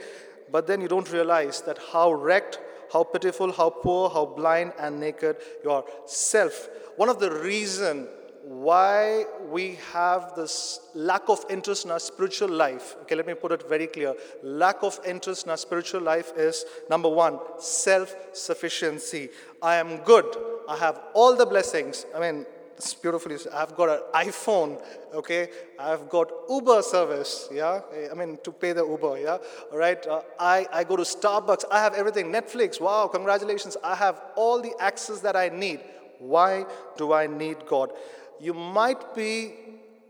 But 0.52 0.66
then 0.66 0.82
you 0.82 0.88
don't 0.88 1.12
realize 1.14 1.62
that 1.62 1.78
how 1.94 2.14
wrecked, 2.14 2.58
how 2.92 3.04
pitiful, 3.04 3.52
how 3.52 3.70
poor, 3.70 4.10
how 4.10 4.26
blind 4.26 4.74
and 4.80 5.00
naked 5.00 5.38
you 5.64 5.70
are. 5.70 5.84
Self. 6.08 6.68
One 6.96 7.10
of 7.10 7.20
the 7.20 7.30
reason 7.32 8.08
why 8.42 9.26
we 9.52 9.78
have 9.94 10.34
this 10.36 10.80
lack 10.96 11.30
of 11.30 11.46
interest 11.48 11.86
in 11.86 11.92
our 11.92 12.00
spiritual 12.00 12.50
life. 12.50 12.96
Okay, 13.04 13.14
let 13.14 13.28
me 13.28 13.36
put 13.36 13.52
it 13.52 13.70
very 13.70 13.86
clear. 13.86 14.16
Lack 14.42 14.82
of 14.82 15.00
interest 15.06 15.46
in 15.46 15.52
our 15.52 15.58
spiritual 15.58 16.02
life 16.02 16.32
is 16.36 16.66
number 16.90 17.10
one, 17.10 17.38
self 17.60 18.16
sufficiency. 18.34 19.30
I 19.62 19.76
am 19.76 19.98
good. 19.98 20.26
I 20.68 20.76
have 20.78 21.00
all 21.14 21.36
the 21.36 21.46
blessings. 21.46 22.08
I 22.16 22.20
mean, 22.20 22.48
it's 22.78 22.94
beautifully. 22.94 23.38
I've 23.54 23.76
got 23.76 23.90
an 23.90 24.00
iPhone. 24.14 24.82
Okay, 25.14 25.50
I've 25.80 26.10
got 26.10 26.32
Uber 26.50 26.82
service. 26.82 27.48
Yeah, 27.52 27.82
I 28.12 28.14
mean 28.16 28.38
to 28.44 28.52
pay 28.52 28.74
the 28.74 28.86
Uber. 28.86 29.20
Yeah, 29.20 29.38
all 29.72 29.78
right. 29.78 30.06
Uh, 30.06 30.22
I 30.40 30.68
I 30.72 30.84
go 30.84 30.96
to 30.96 31.04
Starbucks. 31.04 31.66
I 31.72 31.82
have 31.82 31.94
everything. 31.94 32.32
Netflix. 32.32 32.82
Wow, 32.82 33.08
congratulations. 33.08 33.78
I 33.84 33.96
have 33.96 34.22
all 34.36 34.62
the 34.62 34.74
access 34.80 35.20
that 35.22 35.36
I 35.36 35.50
need. 35.50 35.80
Why 36.20 36.66
do 36.98 37.14
I 37.14 37.28
need 37.28 37.66
God? 37.68 37.92
you 38.40 38.54
might 38.54 39.16
be 39.16 39.54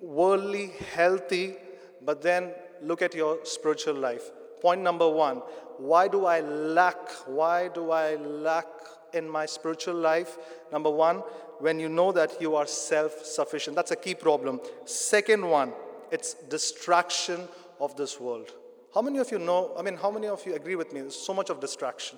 worldly 0.02 0.72
healthy, 0.94 1.56
but 2.02 2.22
then 2.22 2.52
look 2.82 3.02
at 3.02 3.14
your 3.14 3.40
spiritual 3.44 3.96
life. 3.96 4.32
Point 4.62 4.82
number 4.82 5.10
one 5.10 5.42
why 5.78 6.08
do 6.08 6.26
I 6.26 6.40
lack? 6.40 7.12
Why 7.28 7.68
do 7.68 7.92
I 7.92 8.16
lack 8.16 8.68
in 9.14 9.30
my 9.30 9.46
spiritual 9.46 9.96
life? 9.96 10.38
Number 10.72 10.90
one, 10.90 11.22
when 11.60 11.80
you 11.80 11.90
know 11.90 12.12
that 12.12 12.42
you 12.42 12.56
are 12.56 12.68
self 12.68 13.26
sufficient. 13.26 13.76
That's 13.76 13.92
a 13.92 13.96
key 13.96 14.16
problem. 14.16 14.60
Second 14.86 15.48
one, 15.48 15.74
it's 16.12 16.34
distraction 16.34 17.48
of 17.80 17.96
this 17.96 18.20
world. 18.20 18.52
How 18.94 19.02
many 19.02 19.20
of 19.20 19.32
you 19.32 19.40
know? 19.40 19.74
I 19.78 19.82
mean, 19.82 19.98
how 19.98 20.12
many 20.12 20.28
of 20.28 20.46
you 20.46 20.56
agree 20.56 20.76
with 20.76 20.94
me? 20.94 21.02
There's 21.02 21.16
so 21.16 21.34
much 21.34 21.50
of 21.50 21.60
distraction. 21.60 22.18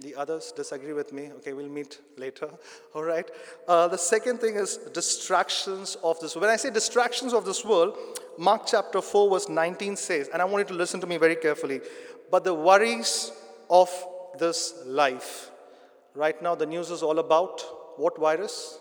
The 0.00 0.14
others 0.14 0.52
disagree 0.54 0.92
with 0.92 1.12
me. 1.12 1.30
Okay, 1.38 1.54
we'll 1.54 1.68
meet 1.68 2.00
later. 2.18 2.50
All 2.94 3.02
right. 3.02 3.28
Uh, 3.66 3.88
the 3.88 3.96
second 3.96 4.40
thing 4.40 4.56
is 4.56 4.76
distractions 4.92 5.96
of 6.02 6.20
this. 6.20 6.36
When 6.36 6.50
I 6.50 6.56
say 6.56 6.70
distractions 6.70 7.32
of 7.32 7.46
this 7.46 7.64
world, 7.64 7.96
Mark 8.36 8.66
chapter 8.66 9.00
4, 9.00 9.30
verse 9.30 9.48
19 9.48 9.96
says, 9.96 10.28
and 10.28 10.42
I 10.42 10.44
want 10.44 10.68
you 10.68 10.74
to 10.74 10.78
listen 10.78 11.00
to 11.00 11.06
me 11.06 11.16
very 11.16 11.36
carefully, 11.36 11.80
but 12.30 12.44
the 12.44 12.52
worries 12.52 13.32
of 13.70 13.88
this 14.38 14.74
life. 14.84 15.50
Right 16.16 16.40
now, 16.40 16.54
the 16.54 16.64
news 16.64 16.90
is 16.90 17.02
all 17.02 17.18
about 17.18 17.62
what 17.98 18.18
virus? 18.18 18.78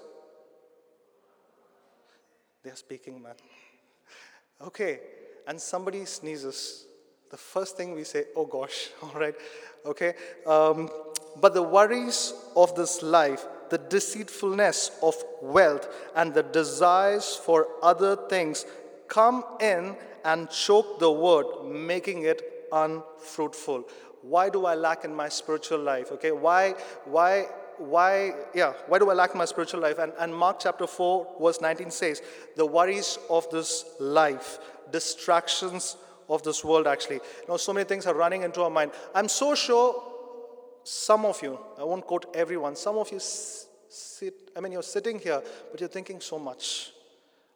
They're 2.63 2.77
speaking, 2.77 3.21
man. 3.21 3.35
Okay, 4.65 5.01
and 5.45 5.59
somebody 5.59 6.05
sneezes. 6.05 6.85
The 7.29 7.35
first 7.35 7.75
thing 7.75 7.93
we 7.93 8.05
say, 8.05 8.23
oh 8.37 8.45
gosh, 8.45 8.89
all 9.03 9.19
right, 9.19 9.35
okay. 9.85 10.13
Um, 10.47 10.89
but 11.41 11.53
the 11.53 11.61
worries 11.61 12.33
of 12.55 12.73
this 12.73 13.03
life, 13.03 13.45
the 13.69 13.79
deceitfulness 13.79 14.91
of 15.03 15.15
wealth, 15.41 15.89
and 16.15 16.33
the 16.33 16.43
desires 16.43 17.35
for 17.35 17.67
other 17.83 18.15
things 18.15 18.65
come 19.09 19.43
in 19.59 19.97
and 20.23 20.49
choke 20.49 20.99
the 20.99 21.11
word, 21.11 21.47
making 21.65 22.23
it 22.23 22.67
unfruitful. 22.71 23.83
Why 24.27 24.49
do 24.49 24.65
I 24.65 24.73
lack 24.73 25.05
in 25.05 25.13
my 25.13 25.29
spiritual 25.29 25.79
life? 25.79 26.11
Okay, 26.13 26.31
why, 26.31 26.73
why, 27.05 27.45
why, 27.77 28.33
yeah, 28.55 28.73
why 28.87 28.97
do 28.97 29.09
I 29.11 29.13
lack 29.13 29.35
my 29.35 29.45
spiritual 29.45 29.81
life? 29.81 29.99
And, 29.99 30.13
and 30.17 30.35
Mark 30.35 30.57
chapter 30.59 30.87
4, 30.87 31.35
verse 31.39 31.61
19 31.61 31.91
says, 31.91 32.23
the 32.55 32.65
worries 32.65 33.19
of 33.29 33.47
this 33.51 33.85
life, 33.99 34.57
distractions 34.91 35.95
of 36.27 36.41
this 36.41 36.63
world, 36.63 36.87
actually. 36.87 37.17
You 37.17 37.49
know, 37.49 37.57
so 37.57 37.71
many 37.71 37.85
things 37.85 38.07
are 38.07 38.15
running 38.15 38.41
into 38.41 38.63
our 38.63 38.69
mind. 38.71 38.91
I'm 39.13 39.27
so 39.27 39.53
sure 39.53 40.01
some 40.83 41.23
of 41.25 41.41
you, 41.43 41.59
I 41.77 41.83
won't 41.83 42.05
quote 42.07 42.25
everyone, 42.33 42.75
some 42.75 42.97
of 42.97 43.11
you 43.11 43.19
sit, 43.19 44.49
I 44.55 44.59
mean, 44.59 44.71
you're 44.71 44.81
sitting 44.81 45.19
here, 45.19 45.43
but 45.69 45.79
you're 45.79 45.89
thinking 45.89 46.19
so 46.19 46.39
much. 46.39 46.93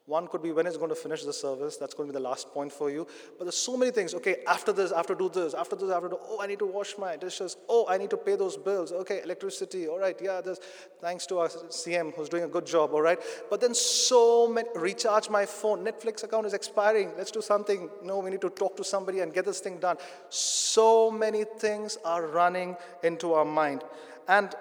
One 0.10 0.26
could 0.26 0.42
be 0.42 0.52
when 0.52 0.66
it's 0.66 0.76
going 0.76 0.90
to 0.90 0.96
finish 0.96 1.24
the 1.24 1.32
service. 1.32 1.78
That's 1.78 1.94
going 1.94 2.10
to 2.10 2.14
be 2.14 2.18
the 2.18 2.28
last 2.28 2.52
point 2.52 2.74
for 2.74 2.90
you. 2.90 3.06
But 3.38 3.46
there's 3.46 3.56
so 3.56 3.78
many 3.78 3.92
things. 3.92 4.16
Okay, 4.16 4.38
after 4.48 4.74
this, 4.74 4.92
to 4.92 5.16
do 5.16 5.30
this. 5.30 5.54
After 5.54 5.76
this, 5.76 5.88
to 5.88 6.10
do. 6.10 6.18
Oh, 6.28 6.42
I 6.42 6.48
need 6.48 6.58
to 6.60 6.66
wash 6.66 6.98
my 6.98 7.16
dishes. 7.16 7.58
Oh, 7.70 7.86
I 7.88 8.00
need 8.00 8.10
to 8.10 8.18
pay 8.18 8.36
those 8.36 8.58
bills. 8.58 8.92
Okay, 8.92 9.22
electricity. 9.24 9.88
All 9.88 10.00
right, 10.00 10.20
yeah. 10.20 10.42
There's 10.42 10.60
thanks 11.00 11.28
to 11.28 11.38
our 11.38 11.48
CM 11.48 12.12
who's 12.16 12.28
doing 12.28 12.44
a 12.44 12.48
good 12.48 12.66
job. 12.66 12.92
All 12.92 13.04
right. 13.04 13.20
But 13.52 13.62
then 13.62 13.76
so 13.76 14.48
many. 14.48 14.68
Recharge 14.74 15.30
my 15.30 15.46
phone. 15.46 15.86
Netflix 15.86 16.24
account 16.24 16.48
is 16.48 16.56
expiring. 16.56 17.12
Let's 17.16 17.30
do 17.30 17.44
something. 17.44 17.88
No, 18.04 18.18
we 18.18 18.32
need 18.32 18.42
to 18.42 18.50
talk 18.50 18.76
to 18.78 18.84
somebody 18.84 19.20
and 19.20 19.32
get 19.32 19.46
this 19.46 19.60
thing 19.60 19.78
done. 19.78 19.98
So 20.30 21.12
many 21.12 21.44
things 21.44 22.00
are 22.04 22.26
running 22.26 22.78
into 23.04 23.34
our 23.34 23.46
mind, 23.46 23.84
and 24.28 24.56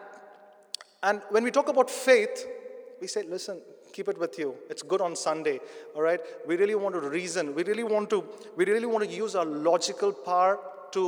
and 1.02 1.22
when 1.30 1.44
we 1.44 1.50
talk 1.50 1.68
about 1.68 1.88
faith, 1.88 2.46
we 3.00 3.06
say, 3.06 3.22
listen, 3.22 3.60
keep 3.98 4.08
it 4.14 4.18
with 4.24 4.38
you. 4.38 4.54
It's 4.72 4.82
good 4.82 5.00
on 5.00 5.16
Sunday, 5.16 5.56
all 5.94 6.02
right? 6.02 6.20
We 6.46 6.56
really 6.56 6.76
want 6.82 6.94
to 6.94 7.00
reason. 7.20 7.54
We 7.54 7.64
really 7.70 7.86
want 7.94 8.10
to, 8.10 8.24
we 8.56 8.64
really 8.64 8.90
want 8.94 9.02
to 9.08 9.10
use 9.24 9.34
our 9.34 9.48
logical 9.70 10.12
power 10.12 10.58
to 10.92 11.02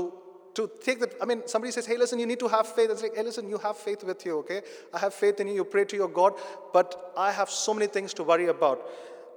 to 0.52 0.68
take 0.84 0.98
that. 0.98 1.12
I 1.22 1.26
mean, 1.30 1.42
somebody 1.46 1.70
says, 1.70 1.86
hey, 1.86 1.96
listen, 1.96 2.18
you 2.18 2.26
need 2.26 2.40
to 2.40 2.48
have 2.48 2.66
faith. 2.66 2.90
It's 2.90 3.02
like, 3.02 3.14
hey, 3.14 3.22
listen, 3.22 3.48
you 3.48 3.58
have 3.58 3.76
faith 3.76 4.02
with 4.02 4.26
you, 4.26 4.38
okay? 4.38 4.62
I 4.92 4.98
have 4.98 5.14
faith 5.14 5.38
in 5.38 5.46
you. 5.46 5.54
You 5.54 5.64
pray 5.64 5.84
to 5.84 5.96
your 5.96 6.08
God, 6.08 6.32
but 6.72 7.12
I 7.16 7.30
have 7.30 7.50
so 7.50 7.72
many 7.72 7.86
things 7.86 8.12
to 8.14 8.24
worry 8.24 8.48
about. 8.48 8.82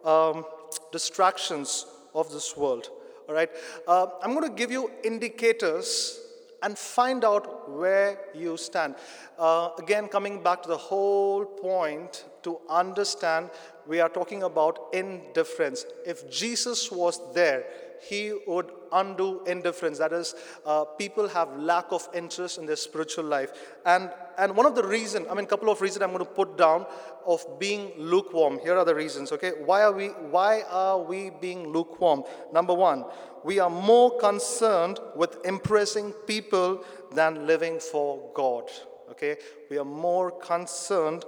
Um, 0.03 0.43
distractions 0.91 1.86
of 2.15 2.31
this 2.31 2.57
world, 2.57 2.89
all 3.29 3.36
right? 3.36 3.50
Uh, 3.88 4.07
I'm 4.24 4.33
going 4.33 4.50
to 4.50 4.55
give 4.55 4.72
you 4.72 4.89
indicators 5.03 6.19
and 6.63 6.77
find 6.77 7.24
out 7.25 7.70
where 7.70 8.17
you 8.34 8.58
stand. 8.58 8.96
Uh, 9.38 9.70
again, 9.77 10.08
coming 10.08 10.41
back 10.41 10.63
to 10.63 10.70
the 10.70 10.77
whole 10.77 11.46
point 11.46 12.25
to 12.41 12.60
understand, 12.70 13.50
we 13.86 14.00
are 14.00 14.10
talking 14.10 14.43
about 14.43 14.89
indifference. 14.93 15.86
If 16.05 16.32
Jesus 16.32 16.91
was 16.91 17.20
there, 17.34 17.65
he 18.01 18.34
would 18.48 18.72
undo 18.93 19.43
indifference. 19.45 19.97
That 19.97 20.13
is, 20.13 20.35
uh, 20.65 20.85
people 20.85 21.27
have 21.27 21.57
lack 21.57 21.85
of 21.91 22.07
interest 22.13 22.57
in 22.57 22.65
their 22.65 22.75
spiritual 22.75 23.25
life. 23.25 23.51
And, 23.85 24.09
and 24.38 24.55
one 24.55 24.65
of 24.65 24.75
the 24.75 24.85
reason, 24.85 25.25
I 25.29 25.33
mean, 25.33 25.45
couple 25.45 25.69
of 25.69 25.81
reasons 25.81 26.03
I'm 26.03 26.12
going 26.12 26.25
to 26.25 26.31
put 26.31 26.57
down 26.57 26.85
of 27.25 27.45
being 27.59 27.91
lukewarm. 27.97 28.59
Here 28.59 28.77
are 28.77 28.85
the 28.85 28.95
reasons, 28.95 29.31
okay? 29.31 29.51
Why 29.65 29.83
are 29.83 29.91
we, 29.91 30.07
why 30.07 30.62
are 30.69 31.00
we 31.00 31.31
being 31.41 31.67
lukewarm? 31.67 32.23
Number 32.51 32.73
one, 32.73 33.05
we 33.43 33.59
are 33.59 33.69
more 33.69 34.17
concerned 34.17 35.00
with 35.15 35.45
impressing 35.45 36.12
people 36.27 36.83
than 37.13 37.45
living 37.45 37.79
for 37.79 38.31
God, 38.33 38.69
okay? 39.12 39.38
We 39.69 39.77
are 39.77 39.85
more 39.85 40.31
concerned 40.31 41.25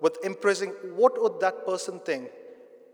with 0.00 0.16
impressing 0.24 0.70
what 0.94 1.20
would 1.20 1.40
that 1.40 1.66
person 1.66 2.00
think 2.00 2.30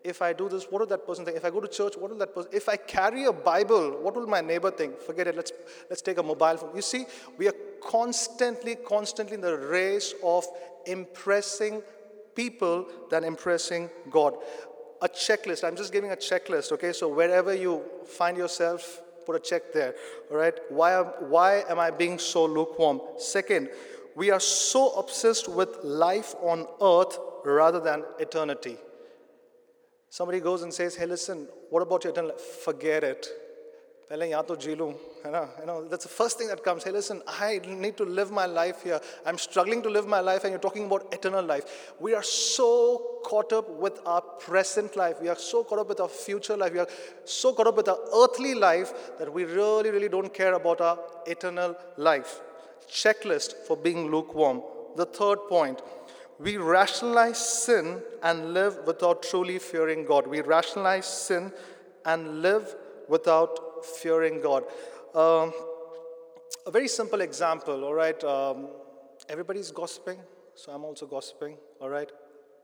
if 0.06 0.22
I 0.22 0.32
do 0.32 0.48
this, 0.48 0.64
what 0.70 0.80
will 0.80 0.86
that 0.86 1.06
person 1.06 1.24
think? 1.24 1.36
If 1.36 1.44
I 1.44 1.50
go 1.50 1.60
to 1.60 1.68
church, 1.68 1.96
what 1.96 2.10
will 2.10 2.18
that 2.18 2.34
person? 2.34 2.50
If 2.52 2.68
I 2.68 2.76
carry 2.76 3.24
a 3.24 3.32
Bible, 3.32 3.98
what 4.00 4.14
will 4.14 4.26
my 4.26 4.40
neighbor 4.40 4.70
think? 4.70 5.00
Forget 5.00 5.26
it. 5.26 5.36
Let's 5.36 5.52
let's 5.90 6.02
take 6.02 6.18
a 6.18 6.22
mobile 6.22 6.56
phone. 6.56 6.74
You 6.74 6.82
see, 6.82 7.04
we 7.36 7.48
are 7.48 7.54
constantly, 7.82 8.76
constantly 8.76 9.34
in 9.34 9.40
the 9.40 9.56
race 9.56 10.14
of 10.22 10.46
impressing 10.86 11.82
people 12.34 12.86
than 13.10 13.24
impressing 13.24 13.90
God. 14.10 14.34
A 15.02 15.08
checklist. 15.08 15.64
I'm 15.64 15.76
just 15.76 15.92
giving 15.92 16.12
a 16.12 16.16
checklist. 16.16 16.72
Okay, 16.72 16.92
so 16.92 17.08
wherever 17.08 17.54
you 17.54 17.82
find 18.06 18.36
yourself, 18.36 19.02
put 19.26 19.36
a 19.36 19.40
check 19.40 19.72
there. 19.72 19.94
All 20.30 20.38
right. 20.38 20.54
Why 20.68 21.02
why 21.36 21.64
am 21.68 21.78
I 21.78 21.90
being 21.90 22.18
so 22.18 22.46
lukewarm? 22.46 23.00
Second, 23.18 23.68
we 24.14 24.30
are 24.30 24.40
so 24.40 24.92
obsessed 24.92 25.48
with 25.48 25.76
life 25.82 26.34
on 26.40 26.66
earth 26.80 27.18
rather 27.44 27.80
than 27.80 28.04
eternity 28.18 28.76
Somebody 30.09 30.39
goes 30.39 30.61
and 30.63 30.73
says, 30.73 30.95
hey, 30.95 31.05
listen, 31.05 31.47
what 31.69 31.81
about 31.81 32.03
your 32.03 32.11
eternal 32.11 32.31
life? 32.31 32.41
Forget 32.41 33.03
it. 33.03 33.27
पहले 34.11 34.27
यहाँ 34.27 34.43
तो 34.43 34.55
जी 34.59 34.73
लूँ 34.75 34.89
है 35.23 35.31
ना 35.31 35.41
you 35.59 35.65
know 35.65 35.87
that's 35.87 36.03
the 36.03 36.11
first 36.13 36.37
thing 36.37 36.49
that 36.51 36.61
comes 36.63 36.83
hey 36.83 36.91
listen 36.91 37.21
I 37.33 37.61
need 37.83 37.95
to 37.99 38.03
live 38.03 38.29
my 38.29 38.45
life 38.45 38.81
here 38.83 38.99
I'm 39.25 39.37
struggling 39.37 39.81
to 39.83 39.89
live 39.89 40.09
my 40.13 40.19
life 40.19 40.43
and 40.43 40.51
you're 40.51 40.63
talking 40.65 40.87
about 40.89 41.13
eternal 41.17 41.45
life 41.51 41.93
we 42.07 42.13
are 42.13 42.23
so 42.31 42.67
caught 43.23 43.53
up 43.53 43.69
with 43.85 44.01
our 44.05 44.19
present 44.47 44.97
life 44.97 45.21
we 45.21 45.29
are 45.29 45.37
so 45.45 45.63
caught 45.63 45.79
up 45.85 45.87
with 45.93 46.01
our 46.01 46.09
future 46.09 46.57
life 46.57 46.73
we 46.73 46.83
are 46.83 46.89
so 47.23 47.53
caught 47.53 47.67
up 47.71 47.77
with 47.77 47.87
our 47.87 48.01
earthly 48.23 48.53
life 48.53 48.91
that 49.17 49.33
we 49.33 49.45
really 49.45 49.91
really 49.91 50.09
don't 50.09 50.33
care 50.41 50.55
about 50.55 50.81
our 50.81 50.99
eternal 51.37 51.73
life 51.95 52.41
checklist 52.89 53.55
for 53.69 53.77
being 53.77 54.11
lukewarm 54.11 54.61
the 54.97 55.05
third 55.05 55.47
point 55.47 55.81
we 56.38 56.56
rationalize 56.58 57.38
sin 57.38 58.02
and 58.22 58.52
live 58.52 58.78
without 58.86 59.22
truly 59.22 59.58
fearing 59.58 60.04
God. 60.04 60.26
We 60.26 60.40
rationalize 60.40 61.06
sin 61.06 61.52
and 62.04 62.42
live 62.42 62.74
without 63.08 63.84
fearing 63.84 64.40
God. 64.40 64.64
Um, 65.14 65.52
a 66.66 66.70
very 66.70 66.88
simple 66.88 67.20
example, 67.20 67.84
all 67.84 67.94
right? 67.94 68.22
Um, 68.24 68.68
everybody's 69.28 69.70
gossiping, 69.70 70.18
so 70.54 70.72
I'm 70.72 70.84
also 70.84 71.06
gossiping, 71.06 71.56
all 71.80 71.88
right? 71.88 72.10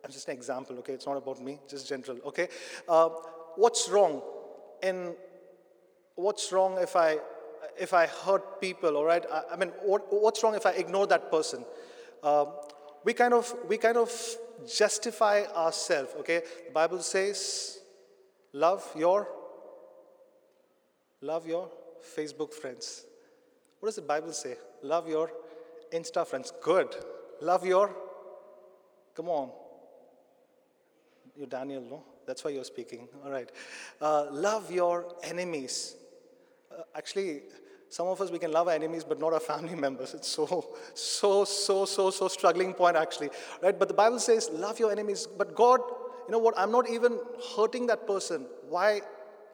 I'm 0.04 0.10
just 0.10 0.28
an 0.28 0.34
example, 0.34 0.78
okay? 0.80 0.92
It's 0.92 1.06
not 1.06 1.16
about 1.16 1.40
me, 1.40 1.60
just 1.68 1.88
general, 1.88 2.18
okay? 2.26 2.48
Uh, 2.88 3.08
what's 3.56 3.88
wrong 3.88 4.22
in 4.82 5.14
what's 6.16 6.52
wrong 6.52 6.76
if 6.78 6.96
I 6.96 7.18
if 7.78 7.94
I 7.94 8.06
hurt 8.06 8.60
people, 8.60 8.96
all 8.96 9.04
right? 9.04 9.24
I, 9.32 9.42
I 9.52 9.56
mean, 9.56 9.70
what, 9.82 10.06
what's 10.10 10.42
wrong 10.42 10.54
if 10.54 10.66
I 10.66 10.72
ignore 10.72 11.06
that 11.06 11.30
person? 11.30 11.64
Uh, 12.22 12.44
we 13.04 13.12
kind 13.12 13.34
of 13.34 13.52
we 13.68 13.78
kind 13.78 13.96
of 13.96 14.12
justify 14.66 15.44
ourselves, 15.56 16.14
okay? 16.20 16.42
The 16.66 16.72
Bible 16.72 17.00
says, 17.00 17.80
love 18.52 18.88
your 18.96 19.28
love 21.20 21.46
your 21.46 21.68
Facebook 22.16 22.52
friends. 22.52 23.04
What 23.80 23.88
does 23.88 23.96
the 23.96 24.02
Bible 24.02 24.32
say? 24.32 24.56
Love 24.82 25.08
your 25.08 25.30
Insta 25.92 26.26
friends. 26.26 26.52
Good. 26.62 26.94
Love 27.40 27.66
your 27.66 27.90
Come 29.14 29.28
on. 29.28 29.50
You 31.36 31.46
Daniel, 31.46 31.82
no? 31.82 32.02
That's 32.26 32.44
why 32.44 32.50
you're 32.52 32.64
speaking. 32.64 33.08
All 33.24 33.30
right. 33.30 33.50
Uh, 34.00 34.26
love 34.30 34.70
your 34.70 35.16
enemies. 35.22 35.96
Uh, 36.70 36.82
actually, 36.94 37.42
some 37.92 38.06
of 38.06 38.22
us 38.22 38.30
we 38.30 38.38
can 38.38 38.50
love 38.52 38.68
our 38.68 38.74
enemies, 38.74 39.04
but 39.04 39.20
not 39.20 39.34
our 39.34 39.40
family 39.40 39.74
members. 39.86 40.14
It's 40.14 40.26
so, 40.26 40.46
so, 40.94 41.44
so, 41.44 41.84
so, 41.84 42.10
so 42.10 42.26
struggling 42.26 42.72
point 42.72 42.96
actually, 42.96 43.28
right? 43.62 43.78
But 43.78 43.88
the 43.88 43.94
Bible 43.94 44.18
says, 44.18 44.48
love 44.50 44.80
your 44.80 44.90
enemies. 44.90 45.26
But 45.26 45.54
God, 45.54 45.80
you 46.26 46.32
know 46.32 46.38
what? 46.38 46.54
I'm 46.56 46.72
not 46.72 46.88
even 46.88 47.20
hurting 47.54 47.88
that 47.88 48.06
person. 48.06 48.46
Why? 48.70 49.02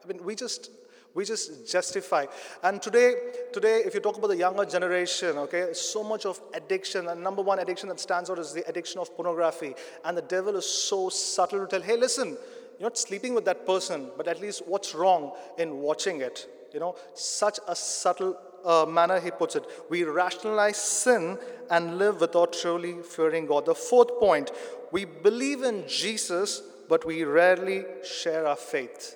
I 0.01 0.07
mean, 0.07 0.23
we 0.23 0.35
just 0.35 0.71
we 1.13 1.25
just 1.25 1.69
justify. 1.69 2.27
And 2.63 2.81
today, 2.81 3.15
today, 3.51 3.81
if 3.85 3.93
you 3.93 3.99
talk 3.99 4.17
about 4.17 4.27
the 4.27 4.37
younger 4.37 4.63
generation, 4.63 5.37
okay, 5.39 5.73
so 5.73 6.01
much 6.01 6.25
of 6.25 6.39
addiction, 6.53 7.09
and 7.09 7.21
number 7.21 7.41
one 7.41 7.59
addiction 7.59 7.89
that 7.89 7.99
stands 7.99 8.29
out 8.29 8.39
is 8.39 8.53
the 8.53 8.65
addiction 8.69 9.01
of 9.01 9.13
pornography. 9.17 9.75
And 10.05 10.15
the 10.15 10.21
devil 10.21 10.55
is 10.55 10.65
so 10.65 11.09
subtle 11.09 11.65
to 11.65 11.67
tell, 11.67 11.81
hey, 11.81 11.97
listen, 11.97 12.37
you're 12.79 12.89
not 12.89 12.97
sleeping 12.97 13.33
with 13.33 13.43
that 13.45 13.65
person, 13.65 14.11
but 14.15 14.29
at 14.29 14.39
least 14.39 14.65
what's 14.65 14.95
wrong 14.95 15.33
in 15.57 15.79
watching 15.79 16.21
it? 16.21 16.47
You 16.73 16.79
know, 16.79 16.95
such 17.13 17.59
a 17.67 17.75
subtle 17.75 18.37
uh, 18.63 18.85
manner 18.85 19.19
he 19.19 19.31
puts 19.31 19.55
it. 19.55 19.65
We 19.89 20.03
rationalize 20.03 20.77
sin 20.77 21.37
and 21.69 21.97
live 21.97 22.21
without 22.21 22.53
truly 22.53 23.01
fearing 23.01 23.45
God. 23.45 23.65
The 23.65 23.75
fourth 23.75 24.19
point, 24.19 24.51
we 24.91 25.05
believe 25.05 25.63
in 25.63 25.87
Jesus, 25.87 26.61
but 26.87 27.05
we 27.05 27.23
rarely 27.23 27.85
share 28.03 28.47
our 28.47 28.55
faith. 28.55 29.15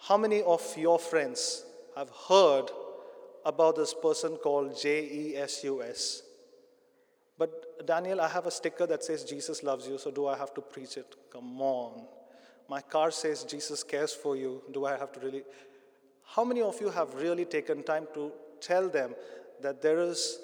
How 0.00 0.16
many 0.16 0.42
of 0.42 0.62
your 0.76 0.98
friends 0.98 1.64
have 1.96 2.10
heard 2.28 2.70
about 3.44 3.76
this 3.76 3.94
person 3.94 4.36
called 4.36 4.78
J 4.80 5.02
E 5.04 5.36
S 5.36 5.64
U 5.64 5.82
S? 5.82 6.22
But 7.38 7.86
Daniel, 7.86 8.20
I 8.20 8.28
have 8.28 8.46
a 8.46 8.50
sticker 8.50 8.86
that 8.86 9.02
says 9.02 9.24
Jesus 9.24 9.62
loves 9.62 9.88
you, 9.88 9.98
so 9.98 10.10
do 10.10 10.26
I 10.26 10.36
have 10.36 10.54
to 10.54 10.60
preach 10.60 10.96
it? 10.96 11.14
Come 11.32 11.60
on. 11.60 12.06
My 12.68 12.80
car 12.80 13.10
says 13.10 13.44
Jesus 13.44 13.82
cares 13.82 14.12
for 14.12 14.36
you. 14.36 14.62
Do 14.72 14.84
I 14.84 14.96
have 14.96 15.12
to 15.12 15.20
really? 15.20 15.42
How 16.34 16.44
many 16.44 16.62
of 16.62 16.80
you 16.80 16.88
have 16.88 17.12
really 17.14 17.44
taken 17.44 17.82
time 17.82 18.08
to 18.14 18.32
tell 18.60 18.88
them 18.88 19.14
that 19.60 19.82
there 19.82 20.00
is, 20.00 20.38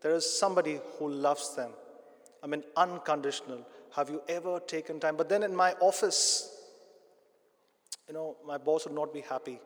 there 0.00 0.14
is 0.14 0.28
somebody 0.28 0.80
who 0.98 1.08
loves 1.08 1.54
them? 1.54 1.70
I 2.42 2.48
mean, 2.48 2.64
unconditional. 2.76 3.64
Have 3.94 4.10
you 4.10 4.20
ever 4.28 4.58
taken 4.58 4.98
time? 4.98 5.16
But 5.16 5.28
then 5.28 5.44
in 5.44 5.54
my 5.54 5.74
office, 5.80 6.50
you 8.08 8.14
know, 8.14 8.36
my 8.44 8.58
boss 8.58 8.84
would 8.84 8.96
not 8.96 9.14
be 9.14 9.20
happy. 9.20 9.60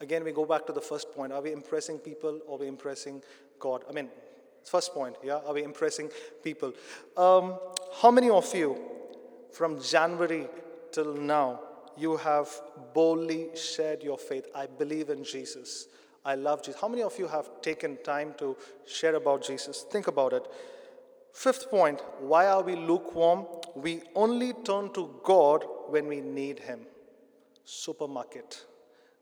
Again, 0.00 0.24
we 0.24 0.32
go 0.32 0.44
back 0.44 0.66
to 0.66 0.72
the 0.72 0.80
first 0.80 1.14
point. 1.14 1.32
Are 1.32 1.42
we 1.42 1.52
impressing 1.52 1.98
people 1.98 2.40
or 2.48 2.56
are 2.56 2.60
we 2.60 2.66
impressing 2.66 3.22
God? 3.60 3.84
I 3.88 3.92
mean, 3.92 4.08
first 4.64 4.92
point, 4.94 5.14
yeah? 5.22 5.40
Are 5.46 5.54
we 5.54 5.62
impressing 5.62 6.10
people? 6.42 6.72
Um, 7.16 7.56
how 8.02 8.10
many 8.10 8.30
of 8.30 8.52
you 8.52 8.76
from 9.52 9.80
January 9.80 10.48
till 10.90 11.14
now, 11.14 11.60
you 11.98 12.16
have 12.16 12.48
boldly 12.94 13.48
shared 13.54 14.02
your 14.02 14.18
faith? 14.18 14.46
I 14.54 14.66
believe 14.66 15.10
in 15.10 15.24
Jesus. 15.24 15.88
I 16.24 16.34
love 16.34 16.62
Jesus. 16.62 16.80
How 16.80 16.88
many 16.88 17.02
of 17.02 17.18
you 17.18 17.26
have 17.28 17.60
taken 17.62 17.98
time 18.04 18.34
to 18.38 18.56
share 18.86 19.14
about 19.14 19.42
Jesus? 19.42 19.84
Think 19.90 20.08
about 20.08 20.32
it. 20.32 20.46
Fifth 21.32 21.70
point 21.70 22.02
why 22.20 22.46
are 22.46 22.62
we 22.62 22.74
lukewarm? 22.74 23.46
We 23.74 24.02
only 24.14 24.52
turn 24.52 24.92
to 24.94 25.20
God 25.22 25.64
when 25.88 26.06
we 26.06 26.20
need 26.20 26.58
Him 26.58 26.80
supermarket. 27.64 28.64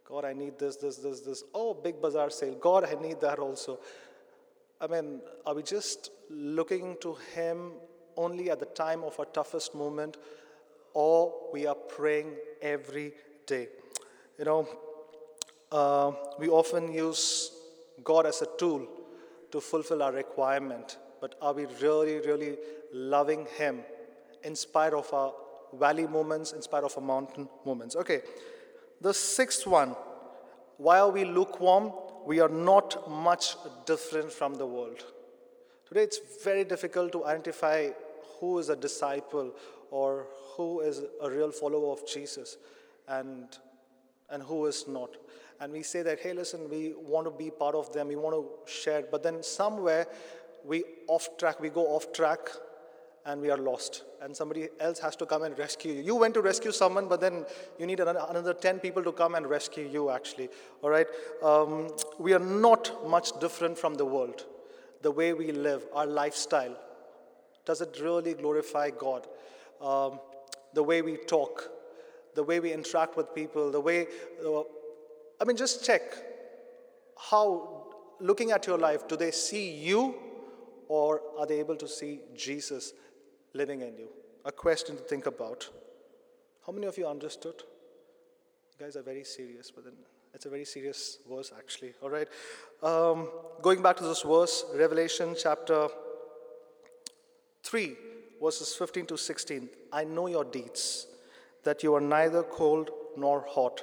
God, 0.05 0.25
I 0.25 0.33
need 0.33 0.57
this, 0.59 0.77
this, 0.77 0.99
this, 0.99 1.21
this. 1.21 1.43
Oh, 1.53 1.75
big 1.75 2.01
bazaar 2.01 2.31
sale. 2.31 2.55
God, 2.55 2.85
I 2.85 2.95
need 3.03 3.21
that 3.21 3.41
also. 3.41 3.81
I 4.81 4.87
mean, 4.87 5.21
are 5.45 5.55
we 5.55 5.65
just 5.65 6.11
looking 6.31 6.97
to 7.01 7.17
Him 7.35 7.73
only 8.17 8.51
at 8.51 8.61
the 8.61 8.67
time 8.67 9.03
of 9.03 9.19
our 9.19 9.27
toughest 9.27 9.75
moment, 9.75 10.17
or 10.97 11.51
we 11.53 11.67
are 11.67 11.75
praying 11.75 12.33
every 12.63 13.13
day? 13.47 13.69
You 14.39 14.47
know, 14.47 14.69
uh, 15.71 16.13
we 16.39 16.49
often 16.49 16.91
use 16.93 17.53
God 18.03 18.25
as 18.25 18.41
a 18.41 18.49
tool 18.57 18.87
to 19.53 19.61
fulfill 19.61 20.03
our 20.03 20.13
requirement, 20.13 20.97
but 21.21 21.35
are 21.43 21.53
we 21.53 21.67
really, 21.83 22.21
really 22.21 22.57
loving 22.93 23.47
Him 23.59 23.83
in 24.43 24.57
spite 24.57 24.95
of 24.95 25.13
our 25.13 25.33
valley 25.73 26.07
moments 26.07 26.53
in 26.53 26.63
spite 26.63 26.85
of 26.85 26.97
our 26.97 27.03
mountain 27.03 27.49
moments. 27.65 27.97
Okay, 27.97 28.23
the 29.01 29.13
sixth 29.13 29.67
one 29.67 29.95
why 30.79 30.99
are 30.99 31.11
we 31.11 31.25
lukewarm? 31.25 31.93
We 32.27 32.41
are 32.41 32.51
not 32.51 33.09
much 33.11 33.57
different 33.87 34.31
from 34.31 34.57
the 34.57 34.67
world. 34.67 35.03
Today 35.89 36.03
it's 36.03 36.21
very 36.45 36.65
difficult 36.65 37.13
to 37.13 37.25
identify 37.25 37.91
who 38.39 38.59
is 38.59 38.69
a 38.69 38.77
disciple 38.77 39.55
or 39.91 40.27
who 40.57 40.81
is 40.81 41.03
a 41.23 41.31
real 41.31 41.51
follower 41.51 41.93
of 41.93 42.07
Jesus 42.07 42.57
and, 43.09 43.47
and 44.31 44.43
who 44.43 44.67
is 44.67 44.87
not. 44.89 45.17
And 45.61 45.73
we 45.73 45.83
say 45.83 46.03
that, 46.03 46.21
hey, 46.21 46.33
listen, 46.33 46.69
we 46.69 46.95
want 46.97 47.27
to 47.27 47.31
be 47.31 47.51
part 47.51 47.75
of 47.75 47.93
them, 47.93 48.09
we 48.09 48.17
want 48.17 48.37
to 48.37 48.71
share, 48.71 49.05
but 49.11 49.23
then 49.23 49.43
somewhere 49.43 50.07
we 50.65 50.85
off 51.09 51.29
track, 51.39 51.61
we 51.61 51.71
go 51.71 51.87
off 51.87 52.13
track 52.13 52.51
and 53.27 53.41
we 53.41 53.51
are 53.51 53.57
lost. 53.57 54.05
And 54.23 54.35
somebody 54.37 54.69
else 54.79 54.99
has 55.01 55.17
to 55.17 55.27
come 55.27 55.43
and 55.43 55.59
rescue 55.59 55.93
you. 55.93 56.03
You 56.03 56.15
went 56.15 56.35
to 56.35 56.41
rescue 56.41 56.73
someone, 56.73 57.09
but 57.09 57.21
then 57.21 57.45
you 57.79 57.87
need 57.87 58.01
another 58.01 58.55
10 58.55 58.79
people 58.79 59.03
to 59.03 59.13
come 59.13 59.35
and 59.35 59.47
rescue 59.47 59.89
you, 59.89 60.11
actually. 60.11 60.49
All 60.81 60.91
right? 60.91 61.07
Um, 61.43 61.89
we 62.19 62.33
are 62.33 62.39
not 62.39 63.09
much 63.09 63.39
different 63.41 63.77
from 63.77 63.95
the 63.95 64.05
world. 64.05 64.47
The 65.03 65.11
way 65.11 65.33
we 65.33 65.51
live, 65.51 65.85
our 65.93 66.07
lifestyle, 66.07 66.77
does 67.65 67.81
it 67.81 67.99
really 68.01 68.35
glorify 68.35 68.91
God? 68.91 69.27
Um, 69.81 70.21
the 70.75 70.83
way 70.83 71.03
we 71.03 71.17
talk, 71.17 71.71
the 72.35 72.43
way 72.43 72.61
we 72.61 72.73
interact 72.73 73.17
with 73.17 73.35
people, 73.35 73.71
the 73.71 73.81
way, 73.81 74.07
uh, 74.45 74.61
I 75.41 75.45
mean, 75.47 75.57
just 75.57 75.85
check 75.85 76.03
how, 77.19 77.87
looking 78.21 78.51
at 78.51 78.67
your 78.67 78.79
life, 78.79 79.09
do 79.09 79.17
they 79.17 79.31
see 79.31 79.71
you 79.71 80.15
or 80.89 81.23
are 81.39 81.47
they 81.47 81.59
able 81.59 81.77
to 81.77 81.89
see 81.89 82.21
Jesus 82.35 82.93
living 83.53 83.81
in 83.81 83.97
you. 83.97 84.09
A 84.45 84.53
question 84.53 84.97
to 84.97 85.03
think 85.03 85.27
about. 85.27 85.69
How 86.67 86.73
many 86.73 86.87
of 86.87 86.97
you 86.99 87.07
understood? 87.07 87.63
You 88.79 88.85
guys 88.85 88.97
are 88.97 89.03
very 89.03 89.25
serious, 89.25 89.71
but 89.71 89.85
then 89.85 89.95
it's 90.35 90.47
a 90.47 90.51
very 90.51 90.65
serious 90.65 91.19
verse, 91.29 91.53
actually. 91.57 91.95
All 92.03 92.11
right. 92.11 92.29
Um, 92.83 93.29
going 93.63 93.83
back 93.83 93.97
to 93.97 94.05
this 94.05 94.23
verse, 94.23 94.65
Revelation 94.75 95.35
chapter 95.39 95.89
3, 97.63 97.97
verses 98.43 98.75
15 98.75 99.07
to 99.07 99.17
16. 99.17 99.69
I 99.93 100.05
know 100.05 100.27
your 100.27 100.45
deeds, 100.45 101.07
that 101.65 101.83
you 101.83 101.95
are 101.95 102.01
neither 102.01 102.43
cold 102.43 102.91
nor 103.17 103.45
hot. 103.49 103.83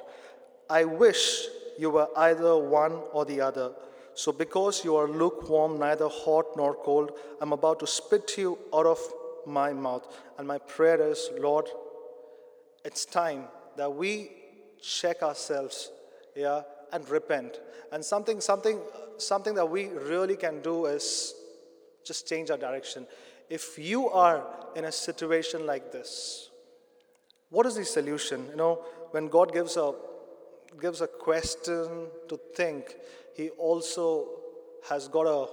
I 0.70 0.84
wish 0.84 1.46
you 1.78 1.90
were 1.90 2.08
either 2.16 2.56
one 2.56 3.00
or 3.12 3.24
the 3.24 3.40
other. 3.40 3.72
So, 4.14 4.30
because 4.30 4.84
you 4.84 4.96
are 4.96 5.08
lukewarm, 5.08 5.78
neither 5.78 6.08
hot 6.08 6.56
nor 6.56 6.74
cold, 6.74 7.12
I'm 7.40 7.52
about 7.52 7.80
to 7.80 7.86
spit 7.86 8.38
you 8.38 8.58
out 8.72 8.86
of 8.86 8.98
my 9.44 9.72
mouth. 9.72 10.06
And 10.38 10.46
my 10.46 10.58
prayer 10.58 11.02
is, 11.10 11.30
Lord, 11.38 11.68
it's 12.84 13.04
time 13.04 13.44
that 13.76 13.92
we 13.92 14.30
check 14.80 15.22
ourselves, 15.22 15.90
yeah, 16.36 16.62
and 16.92 17.08
repent. 17.08 17.60
And 17.90 18.04
something, 18.04 18.40
something, 18.40 18.80
something 19.18 19.54
that 19.54 19.68
we 19.68 19.88
really 19.88 20.36
can 20.36 20.60
do 20.60 20.86
is 20.86 21.34
just 22.04 22.28
change 22.28 22.50
our 22.50 22.58
direction. 22.58 23.06
If 23.56 23.78
you 23.78 24.08
are 24.10 24.42
in 24.74 24.84
a 24.86 24.92
situation 24.92 25.66
like 25.66 25.92
this, 25.92 26.50
what 27.50 27.66
is 27.66 27.76
the 27.76 27.84
solution? 27.84 28.46
You 28.50 28.56
know, 28.56 28.72
when 29.12 29.28
God 29.28 29.52
gives 29.52 29.76
a 29.76 29.92
gives 30.80 31.00
a 31.00 31.06
question 31.06 32.08
to 32.28 32.40
think, 32.56 32.96
He 33.34 33.50
also 33.50 34.06
has 34.88 35.06
got 35.08 35.26
a 35.26 35.46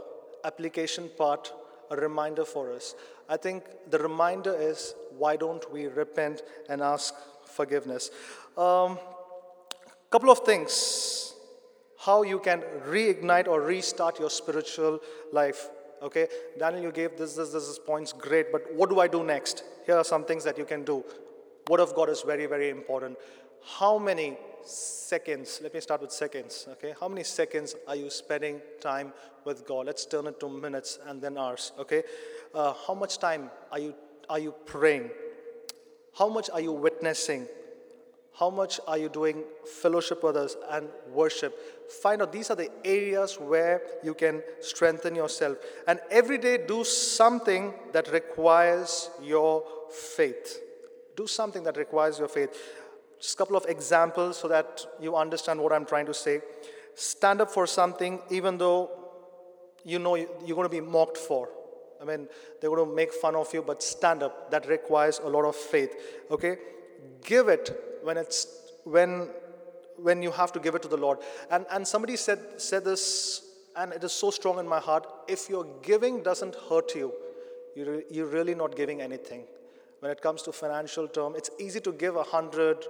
application 0.48 1.10
part, 1.18 1.54
a 1.92 1.96
reminder 1.96 2.46
for 2.54 2.72
us. 2.74 2.96
I 3.30 3.38
think 3.38 3.64
the 3.90 4.00
reminder 4.00 4.56
is 4.70 4.96
why 5.18 5.36
don't 5.36 5.72
we 5.72 5.86
repent 5.86 6.42
and 6.70 6.82
ask 6.82 7.14
forgiveness? 7.46 8.10
A 8.58 8.62
um, 8.62 8.98
couple 10.10 10.32
of 10.32 10.40
things. 10.40 11.32
how 12.06 12.24
you 12.24 12.40
can 12.40 12.62
reignite 12.90 13.48
or 13.48 13.62
restart 13.62 14.20
your 14.20 14.30
spiritual 14.30 15.00
life. 15.32 15.70
Okay, 16.02 16.28
Daniel, 16.58 16.84
you 16.84 16.92
gave 16.92 17.16
this, 17.16 17.36
this, 17.36 17.50
this, 17.50 17.68
this 17.68 17.78
points, 17.78 18.12
great, 18.12 18.52
but 18.52 18.74
what 18.74 18.90
do 18.90 19.00
I 19.00 19.08
do 19.08 19.24
next? 19.24 19.64
Here 19.86 19.96
are 19.96 20.04
some 20.04 20.26
things 20.26 20.44
that 20.44 20.58
you 20.58 20.66
can 20.66 20.84
do. 20.84 21.04
Word 21.70 21.80
of 21.80 21.94
God 21.94 22.10
is 22.10 22.22
very, 22.22 22.48
very 22.48 22.70
important. 22.70 23.18
How 23.64 24.00
many 24.00 24.36
seconds, 24.64 25.60
let 25.62 25.76
me 25.76 25.80
start 25.80 26.02
with 26.02 26.12
seconds, 26.12 26.68
okay? 26.72 26.96
How 27.00 27.08
many 27.08 27.24
seconds 27.24 27.76
are 27.88 27.96
you 27.96 28.10
spending 28.10 28.62
time 28.80 29.14
with 29.46 29.68
God? 29.68 29.86
Let's 29.86 30.08
turn 30.08 30.26
it 30.26 30.40
to 30.40 30.50
minutes 30.50 30.98
and 31.06 31.22
then 31.22 31.38
hours, 31.38 31.72
okay? 31.78 32.02
Uh, 32.54 32.74
how 32.88 32.96
much 32.96 33.20
time 33.20 33.52
are 33.72 33.80
you, 33.80 33.94
are 34.28 34.40
you 34.40 34.56
praying? 34.66 35.12
How 36.18 36.30
much 36.30 36.50
are 36.50 36.62
you 36.62 36.72
witnessing? 36.72 37.48
How 38.34 38.50
much 38.50 38.80
are 38.88 38.98
you 38.98 39.10
doing 39.10 39.44
fellowship 39.66 40.24
with 40.24 40.38
us 40.38 40.56
and 40.70 40.88
worship? 41.14 41.92
Find 42.02 42.22
out 42.22 42.32
these 42.32 42.50
are 42.50 42.56
the 42.56 42.70
areas 42.84 43.38
where 43.40 43.82
you 44.04 44.14
can 44.14 44.42
strengthen 44.62 45.16
yourself. 45.16 45.58
And 45.88 46.00
every 46.10 46.38
day 46.38 46.58
do 46.66 46.84
something 46.84 47.74
that 47.92 48.12
requires 48.12 49.10
your 49.22 49.64
faith. 49.92 50.62
Do 51.18 51.28
something 51.28 51.64
that 51.64 51.78
requires 51.78 52.20
your 52.20 52.30
faith. 52.30 52.58
Just 53.20 53.36
a 53.36 53.38
couple 53.38 53.58
of 53.58 53.66
examples 53.68 54.38
so 54.38 54.48
that 54.48 54.86
you 55.00 55.16
understand 55.16 55.60
what 55.60 55.74
I'm 55.74 55.86
trying 55.86 56.06
to 56.06 56.14
say. 56.14 56.42
Stand 56.96 57.42
up 57.42 57.52
for 57.52 57.68
something 57.68 58.20
even 58.30 58.58
though 58.58 58.90
you 59.84 60.00
know 60.00 60.16
you're 60.16 60.56
going 60.56 60.64
to 60.64 60.70
be 60.70 60.82
mocked 60.82 61.18
for. 61.18 61.50
I 62.02 62.06
mean, 62.06 62.28
they're 62.60 62.70
going 62.70 62.90
to 62.90 62.96
make 62.96 63.14
fun 63.14 63.36
of 63.36 63.54
you, 63.54 63.62
but 63.62 63.84
stand 63.84 64.24
up. 64.24 64.50
That 64.50 64.68
requires 64.68 65.20
a 65.24 65.30
lot 65.30 65.46
of 65.46 65.56
faith. 65.56 65.94
Okay? 66.32 66.58
Give 67.24 67.48
it 67.48 67.91
when 68.04 68.18
it's 68.18 68.48
when 68.84 69.30
when 69.98 70.24
you 70.24 70.32
have 70.32 70.52
to 70.54 70.60
give 70.60 70.76
it 70.76 70.82
to 70.82 70.88
the 70.88 70.98
Lord. 70.98 71.20
And 71.50 71.66
and 71.72 71.88
somebody 71.88 72.16
said 72.16 72.40
said 72.58 72.84
this, 72.84 73.44
and 73.76 73.94
it 73.94 74.04
is 74.04 74.12
so 74.12 74.32
strong 74.32 74.60
in 74.60 74.68
my 74.68 74.80
heart. 74.80 75.08
If 75.28 75.50
your 75.50 75.66
giving 75.82 76.24
doesn't 76.24 76.56
hurt 76.70 76.96
you, 76.96 77.14
you 77.76 78.04
you're 78.10 78.28
really 78.28 78.56
not 78.56 78.76
giving 78.76 79.02
anything. 79.02 79.44
When 80.00 80.12
it 80.12 80.22
comes 80.22 80.42
to 80.44 80.52
financial 80.52 81.08
term, 81.08 81.36
it's 81.36 81.52
easy 81.60 81.80
to 81.82 81.92
give 81.92 82.16
a 82.16 82.24
hundred 82.24 82.86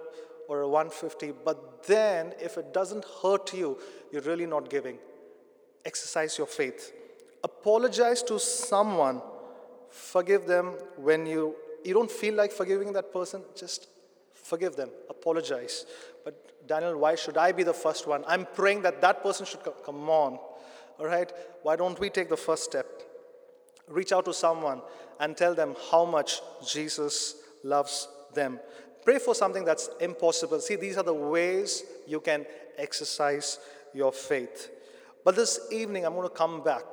or 0.47 0.61
a 0.61 0.67
150, 0.67 1.33
but 1.45 1.83
then 1.85 2.33
if 2.39 2.57
it 2.57 2.73
doesn't 2.73 3.05
hurt 3.21 3.53
you, 3.53 3.77
you're 4.11 4.21
really 4.23 4.45
not 4.45 4.69
giving. 4.69 4.97
Exercise 5.85 6.37
your 6.37 6.47
faith. 6.47 6.91
Apologize 7.43 8.21
to 8.23 8.37
someone. 8.39 9.21
Forgive 9.89 10.47
them 10.47 10.73
when 10.97 11.25
you 11.25 11.55
you 11.83 11.93
don't 11.93 12.11
feel 12.11 12.35
like 12.35 12.51
forgiving 12.51 12.93
that 12.93 13.11
person. 13.11 13.43
Just 13.55 13.87
Forgive 14.51 14.75
them, 14.75 14.89
apologize. 15.09 15.85
But 16.25 16.67
Daniel, 16.67 16.97
why 16.97 17.15
should 17.15 17.37
I 17.37 17.53
be 17.53 17.63
the 17.63 17.73
first 17.73 18.05
one? 18.05 18.25
I'm 18.27 18.45
praying 18.45 18.81
that 18.81 18.99
that 18.99 19.23
person 19.23 19.45
should 19.45 19.63
come. 19.63 19.75
Come 19.85 20.09
on. 20.09 20.39
All 20.99 21.05
right? 21.05 21.31
Why 21.63 21.77
don't 21.77 21.97
we 21.97 22.09
take 22.09 22.27
the 22.27 22.35
first 22.35 22.65
step? 22.65 22.85
Reach 23.87 24.11
out 24.11 24.25
to 24.25 24.33
someone 24.33 24.81
and 25.21 25.37
tell 25.37 25.55
them 25.55 25.73
how 25.89 26.03
much 26.03 26.41
Jesus 26.67 27.37
loves 27.63 28.09
them. 28.33 28.59
Pray 29.05 29.19
for 29.19 29.33
something 29.33 29.63
that's 29.63 29.89
impossible. 30.01 30.59
See, 30.59 30.75
these 30.75 30.97
are 30.97 31.03
the 31.05 31.13
ways 31.13 31.83
you 32.05 32.19
can 32.19 32.45
exercise 32.77 33.57
your 33.93 34.11
faith. 34.11 34.69
But 35.23 35.37
this 35.37 35.61
evening, 35.71 36.05
I'm 36.05 36.13
going 36.13 36.27
to 36.27 36.35
come 36.35 36.61
back 36.61 36.83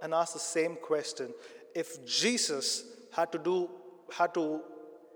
and 0.00 0.14
ask 0.14 0.32
the 0.32 0.38
same 0.38 0.76
question. 0.76 1.34
If 1.74 2.06
Jesus 2.06 2.84
had 3.12 3.30
to 3.32 3.38
do, 3.38 3.68
had 4.10 4.32
to 4.32 4.62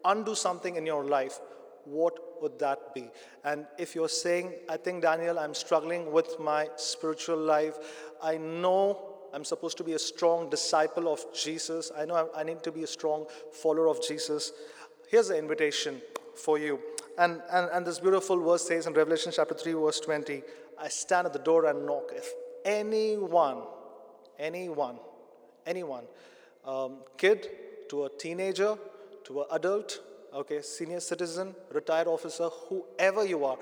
undo 0.04 0.34
something 0.34 0.76
in 0.76 0.84
your 0.84 1.02
life, 1.02 1.40
what 1.86 2.42
would 2.42 2.58
that 2.58 2.94
be? 2.94 3.08
And 3.44 3.66
if 3.78 3.94
you're 3.94 4.08
saying, 4.08 4.52
I 4.68 4.76
think, 4.76 5.02
Daniel, 5.02 5.38
I'm 5.38 5.54
struggling 5.54 6.12
with 6.12 6.38
my 6.38 6.68
spiritual 6.76 7.38
life, 7.38 7.76
I 8.22 8.36
know 8.36 9.14
I'm 9.32 9.44
supposed 9.44 9.76
to 9.78 9.84
be 9.84 9.92
a 9.94 9.98
strong 9.98 10.50
disciple 10.50 11.12
of 11.12 11.24
Jesus, 11.34 11.90
I 11.96 12.04
know 12.04 12.28
I 12.34 12.42
need 12.42 12.62
to 12.64 12.72
be 12.72 12.82
a 12.82 12.86
strong 12.86 13.26
follower 13.52 13.88
of 13.88 14.02
Jesus. 14.06 14.52
Here's 15.08 15.28
the 15.28 15.38
invitation 15.38 16.02
for 16.34 16.58
you. 16.58 16.80
And, 17.18 17.40
and, 17.50 17.70
and 17.72 17.86
this 17.86 17.98
beautiful 17.98 18.42
verse 18.42 18.66
says 18.66 18.86
in 18.86 18.92
Revelation 18.92 19.32
chapter 19.34 19.54
3, 19.54 19.72
verse 19.74 20.00
20, 20.00 20.42
I 20.78 20.88
stand 20.88 21.26
at 21.26 21.32
the 21.32 21.38
door 21.38 21.66
and 21.66 21.86
knock. 21.86 22.10
If 22.14 22.28
anyone, 22.64 23.62
anyone, 24.38 24.98
anyone, 25.66 26.04
um, 26.64 26.98
kid 27.16 27.48
to 27.88 28.04
a 28.04 28.10
teenager, 28.10 28.76
to 29.24 29.40
an 29.40 29.46
adult, 29.52 30.00
okay, 30.36 30.60
senior 30.62 31.00
citizen, 31.00 31.54
retired 31.72 32.06
officer, 32.06 32.48
whoever 32.68 33.24
you 33.24 33.44
are, 33.44 33.56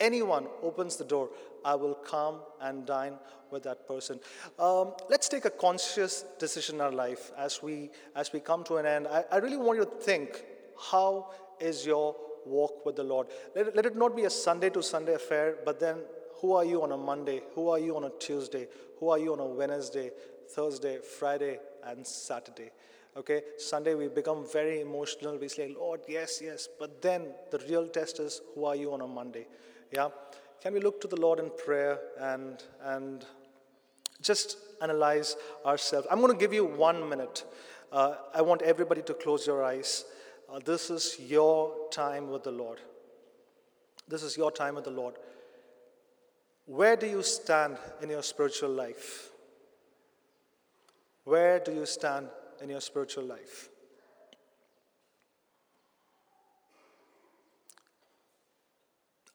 anyone 0.00 0.46
opens 0.62 0.96
the 0.96 1.04
door, 1.04 1.30
I 1.64 1.74
will 1.74 1.94
come 1.94 2.40
and 2.60 2.84
dine 2.84 3.14
with 3.50 3.62
that 3.62 3.86
person. 3.86 4.20
Um, 4.58 4.92
let's 5.08 5.28
take 5.28 5.44
a 5.44 5.50
conscious 5.50 6.24
decision 6.38 6.76
in 6.76 6.80
our 6.80 6.92
life 6.92 7.30
as 7.38 7.62
we 7.62 7.90
as 8.14 8.32
we 8.32 8.40
come 8.40 8.64
to 8.64 8.76
an 8.76 8.86
end. 8.86 9.06
I, 9.06 9.24
I 9.30 9.36
really 9.38 9.56
want 9.56 9.78
you 9.78 9.84
to 9.84 9.90
think: 9.90 10.44
How 10.90 11.30
is 11.60 11.86
your 11.86 12.16
walk 12.44 12.84
with 12.84 12.96
the 12.96 13.04
Lord? 13.04 13.28
Let, 13.54 13.74
let 13.74 13.86
it 13.86 13.96
not 13.96 14.16
be 14.16 14.24
a 14.24 14.30
Sunday 14.30 14.70
to 14.70 14.82
Sunday 14.82 15.14
affair, 15.14 15.56
but 15.64 15.80
then 15.80 15.98
who 16.40 16.52
are 16.52 16.64
you 16.64 16.82
on 16.82 16.92
a 16.92 16.96
Monday? 16.96 17.40
Who 17.54 17.68
are 17.68 17.78
you 17.78 17.96
on 17.96 18.04
a 18.04 18.10
Tuesday? 18.10 18.68
Who 19.00 19.08
are 19.08 19.18
you 19.18 19.32
on 19.32 19.40
a 19.40 19.46
Wednesday, 19.46 20.10
Thursday, 20.50 20.98
Friday, 20.98 21.58
and 21.84 22.06
Saturday? 22.06 22.70
Okay, 23.16 23.40
Sunday 23.56 23.94
we 23.94 24.08
become 24.08 24.44
very 24.52 24.82
emotional. 24.82 25.38
We 25.38 25.48
say, 25.48 25.74
Lord, 25.74 26.00
yes, 26.06 26.40
yes. 26.42 26.68
But 26.78 27.00
then 27.00 27.28
the 27.50 27.58
real 27.66 27.88
test 27.88 28.20
is, 28.20 28.42
who 28.54 28.66
are 28.66 28.76
you 28.76 28.92
on 28.92 29.00
a 29.00 29.06
Monday? 29.06 29.46
Yeah? 29.90 30.08
Can 30.60 30.74
we 30.74 30.80
look 30.80 31.00
to 31.00 31.08
the 31.08 31.16
Lord 31.16 31.38
in 31.38 31.50
prayer 31.64 31.98
and, 32.18 32.62
and 32.82 33.24
just 34.20 34.58
analyze 34.82 35.36
ourselves? 35.64 36.06
I'm 36.10 36.20
going 36.20 36.32
to 36.32 36.38
give 36.38 36.52
you 36.52 36.66
one 36.66 37.08
minute. 37.08 37.44
Uh, 37.90 38.16
I 38.34 38.42
want 38.42 38.60
everybody 38.60 39.00
to 39.02 39.14
close 39.14 39.46
your 39.46 39.64
eyes. 39.64 40.04
Uh, 40.52 40.58
this 40.62 40.90
is 40.90 41.16
your 41.18 41.74
time 41.90 42.30
with 42.30 42.42
the 42.42 42.52
Lord. 42.52 42.80
This 44.06 44.22
is 44.22 44.36
your 44.36 44.50
time 44.50 44.74
with 44.74 44.84
the 44.84 44.90
Lord. 44.90 45.14
Where 46.66 46.96
do 46.96 47.06
you 47.06 47.22
stand 47.22 47.78
in 48.02 48.10
your 48.10 48.22
spiritual 48.22 48.70
life? 48.70 49.30
Where 51.24 51.58
do 51.60 51.72
you 51.72 51.86
stand 51.86 52.28
in 52.62 52.70
your 52.70 52.80
spiritual 52.80 53.24
life. 53.24 53.68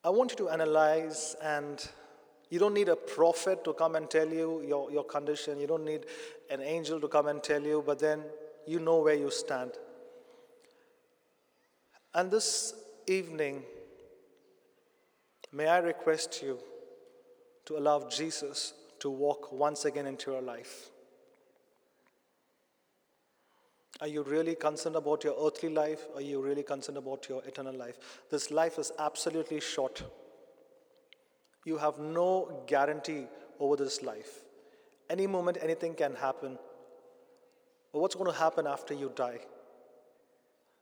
I 0.03 0.09
want 0.09 0.31
you 0.31 0.37
to 0.37 0.49
analyze, 0.49 1.35
and 1.43 1.87
you 2.49 2.59
don't 2.59 2.73
need 2.73 2.89
a 2.89 2.95
prophet 2.95 3.63
to 3.63 3.73
come 3.73 3.95
and 3.95 4.09
tell 4.09 4.27
you 4.27 4.61
your, 4.67 4.91
your 4.91 5.03
condition. 5.03 5.59
You 5.59 5.67
don't 5.67 5.85
need 5.85 6.05
an 6.49 6.61
angel 6.61 6.99
to 6.99 7.07
come 7.07 7.27
and 7.27 7.41
tell 7.41 7.61
you, 7.61 7.83
but 7.85 7.99
then 7.99 8.23
you 8.65 8.79
know 8.79 8.97
where 8.99 9.15
you 9.15 9.29
stand. 9.29 9.71
And 12.13 12.29
this 12.29 12.73
evening, 13.07 13.63
may 15.51 15.67
I 15.67 15.77
request 15.79 16.41
you 16.43 16.59
to 17.65 17.77
allow 17.77 18.07
Jesus 18.09 18.73
to 18.99 19.09
walk 19.09 19.51
once 19.51 19.85
again 19.85 20.07
into 20.07 20.31
your 20.31 20.41
life. 20.41 20.90
Are 24.01 24.07
you 24.07 24.23
really 24.23 24.55
concerned 24.55 24.95
about 24.95 25.23
your 25.23 25.35
earthly 25.45 25.69
life? 25.69 26.07
Are 26.15 26.21
you 26.21 26.41
really 26.41 26.63
concerned 26.63 26.97
about 26.97 27.29
your 27.29 27.43
eternal 27.45 27.75
life? 27.75 27.99
This 28.31 28.49
life 28.49 28.79
is 28.79 28.91
absolutely 28.97 29.59
short. 29.59 30.01
You 31.65 31.77
have 31.77 31.99
no 31.99 32.63
guarantee 32.65 33.27
over 33.59 33.75
this 33.75 34.01
life. 34.01 34.41
Any 35.07 35.27
moment, 35.27 35.59
anything 35.61 35.93
can 35.93 36.15
happen. 36.15 36.57
But 37.93 37.99
what's 37.99 38.15
going 38.15 38.31
to 38.31 38.37
happen 38.37 38.65
after 38.65 38.95
you 38.95 39.11
die? 39.15 39.41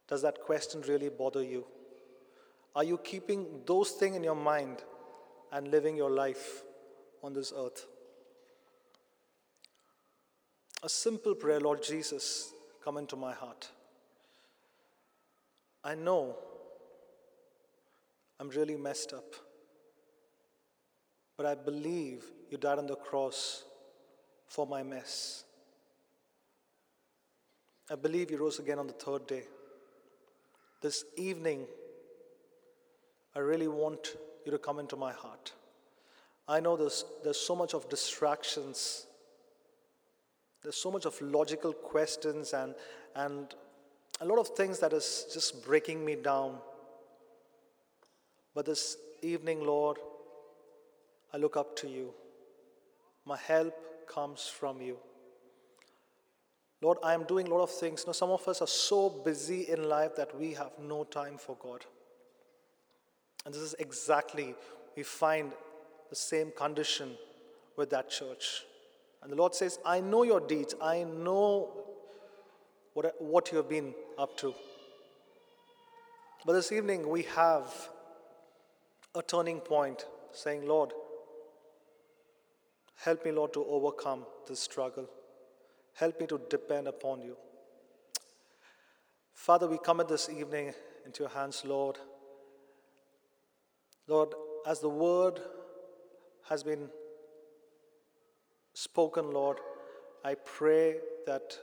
Does 0.08 0.22
that 0.22 0.40
question 0.40 0.82
really 0.88 1.10
bother 1.10 1.44
you? 1.44 1.66
Are 2.74 2.86
you 2.86 2.98
keeping 3.00 3.64
those 3.66 3.92
things 3.92 4.16
in 4.16 4.24
your 4.24 4.36
mind 4.36 4.82
and 5.52 5.68
living 5.68 5.98
your 5.98 6.10
life 6.10 6.64
on 7.22 7.34
this 7.34 7.52
earth? 7.54 7.86
A 10.84 10.88
simple 10.88 11.36
prayer, 11.36 11.60
Lord 11.60 11.84
Jesus 11.84 12.54
come 12.90 12.98
into 12.98 13.16
my 13.16 13.34
heart. 13.34 13.70
I 15.84 15.94
know 15.94 16.36
I'm 18.40 18.50
really 18.50 18.78
messed 18.78 19.14
up, 19.14 19.36
but 21.38 21.46
I 21.46 21.54
believe 21.54 22.24
you 22.50 22.58
died 22.58 22.80
on 22.80 22.88
the 22.88 22.96
cross 22.96 23.64
for 24.48 24.66
my 24.66 24.82
mess. 24.82 25.44
I 27.92 27.96
believe 27.96 28.32
you 28.32 28.38
rose 28.38 28.58
again 28.58 28.80
on 28.80 28.88
the 28.88 28.94
third 28.94 29.28
day. 29.28 29.44
This 30.82 31.06
evening, 31.16 31.68
I 33.36 33.40
really 33.40 33.68
want 33.68 34.16
you 34.48 34.52
to 34.52 34.58
come 34.58 34.80
into 34.80 34.96
my 34.96 35.12
heart. 35.12 35.54
I 36.48 36.60
know 36.60 36.76
there's, 36.76 37.06
there's 37.24 37.40
so 37.40 37.56
much 37.56 37.76
of 37.76 37.88
distractions 37.88 39.06
there's 40.62 40.76
so 40.76 40.92
much 40.92 41.06
of 41.06 41.20
logical 41.22 41.74
questions 41.74 42.54
and, 42.54 42.76
and 43.16 43.56
a 44.22 44.26
lot 44.26 44.40
of 44.40 44.50
things 44.50 44.80
that 44.80 44.94
is 44.94 45.26
just 45.34 45.64
breaking 45.66 46.04
me 46.04 46.16
down. 46.16 46.58
But 48.54 48.66
this 48.66 48.98
evening, 49.22 49.66
Lord, 49.66 49.98
I 51.34 51.38
look 51.38 51.56
up 51.56 51.76
to 51.78 51.88
you. 51.88 52.14
My 53.26 53.38
help 53.38 53.74
comes 54.08 54.48
from 54.48 54.82
you. 54.82 54.98
Lord, 56.82 56.98
I 57.04 57.14
am 57.14 57.24
doing 57.24 57.48
a 57.48 57.50
lot 57.50 57.62
of 57.62 57.72
things. 57.72 58.08
Know, 58.08 58.14
some 58.14 58.32
of 58.32 58.48
us 58.48 58.62
are 58.62 58.68
so 58.68 59.10
busy 59.10 59.70
in 59.70 59.88
life 59.88 60.16
that 60.16 60.38
we 60.38 60.54
have 60.54 60.72
no 60.82 61.04
time 61.04 61.38
for 61.38 61.58
God. 61.62 61.86
And 63.46 63.54
this 63.54 63.62
is 63.62 63.76
exactly, 63.80 64.56
we 64.96 65.04
find 65.04 65.52
the 66.10 66.16
same 66.16 66.52
condition 66.52 67.12
with 67.76 67.90
that 67.92 68.10
church. 68.10 68.64
And 69.22 69.32
the 69.32 69.36
Lord 69.36 69.54
says, 69.54 69.80
I 69.86 70.00
know 70.00 70.24
your 70.24 70.40
deeds. 70.40 70.76
I 70.82 71.04
know 71.04 71.70
what, 72.94 73.14
what 73.20 73.52
you 73.52 73.58
have 73.58 73.70
been 73.70 73.94
up 74.18 74.38
to. 74.38 74.54
But 76.46 76.54
this 76.54 76.72
evening 76.72 77.10
we 77.10 77.24
have 77.36 77.66
a 79.16 79.22
turning 79.22 79.60
point 79.60 80.06
saying, 80.32 80.68
Lord, 80.68 80.94
help 82.96 83.26
me, 83.26 83.32
Lord, 83.32 83.54
to 83.54 83.66
overcome 83.66 84.26
this 84.48 84.60
struggle. 84.60 85.10
Help 85.96 86.20
me 86.22 86.28
to 86.28 86.40
depend 86.50 86.88
upon 86.88 87.22
you. 87.22 87.36
Father, 89.34 89.68
we 89.68 89.78
commit 89.78 90.08
this 90.08 90.30
evening 90.30 90.74
into 91.06 91.24
your 91.24 91.30
hands, 91.30 91.64
Lord. 91.66 91.98
Lord, 94.08 94.30
as 94.66 94.80
the 94.80 94.90
word 94.90 95.40
has 96.50 96.64
been 96.64 96.90
spoken, 98.74 99.32
Lord, 99.32 99.58
I 100.24 100.36
pray 100.36 100.98
that 101.26 101.58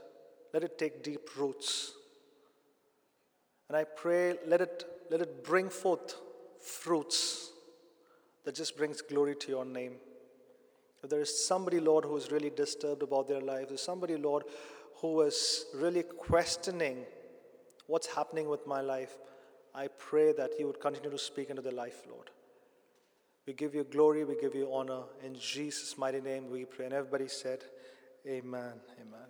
let 0.52 0.64
it 0.64 0.78
take 0.78 1.02
deep 1.02 1.36
roots. 1.36 1.92
And 3.68 3.76
I 3.76 3.84
pray 3.84 4.34
let 4.46 4.60
it 4.60 4.84
let 5.10 5.20
it 5.20 5.44
bring 5.44 5.68
forth 5.68 6.14
fruits 6.60 7.50
that 8.44 8.54
just 8.54 8.76
brings 8.76 9.02
glory 9.02 9.34
to 9.36 9.48
your 9.48 9.64
name. 9.64 9.94
If 11.02 11.10
there 11.10 11.20
is 11.20 11.46
somebody, 11.46 11.78
Lord, 11.78 12.04
who 12.04 12.16
is 12.16 12.30
really 12.30 12.50
disturbed 12.50 13.02
about 13.02 13.28
their 13.28 13.40
life, 13.40 13.68
there's 13.68 13.82
somebody, 13.82 14.16
Lord, 14.16 14.44
who 15.00 15.20
is 15.22 15.66
really 15.74 16.02
questioning 16.02 17.04
what's 17.86 18.06
happening 18.06 18.48
with 18.48 18.66
my 18.66 18.80
life, 18.80 19.18
I 19.74 19.88
pray 19.88 20.32
that 20.32 20.52
you 20.58 20.66
would 20.66 20.80
continue 20.80 21.10
to 21.10 21.18
speak 21.18 21.50
into 21.50 21.62
their 21.62 21.72
life, 21.72 22.02
Lord. 22.08 22.30
We 23.46 23.52
give 23.52 23.74
you 23.74 23.84
glory, 23.84 24.24
we 24.24 24.34
give 24.40 24.54
you 24.54 24.72
honor. 24.72 25.02
In 25.24 25.36
Jesus' 25.38 25.96
mighty 25.96 26.20
name 26.20 26.50
we 26.50 26.64
pray. 26.64 26.86
And 26.86 26.94
everybody 26.94 27.28
said, 27.28 27.60
Amen. 28.26 28.72
Amen. 29.00 29.28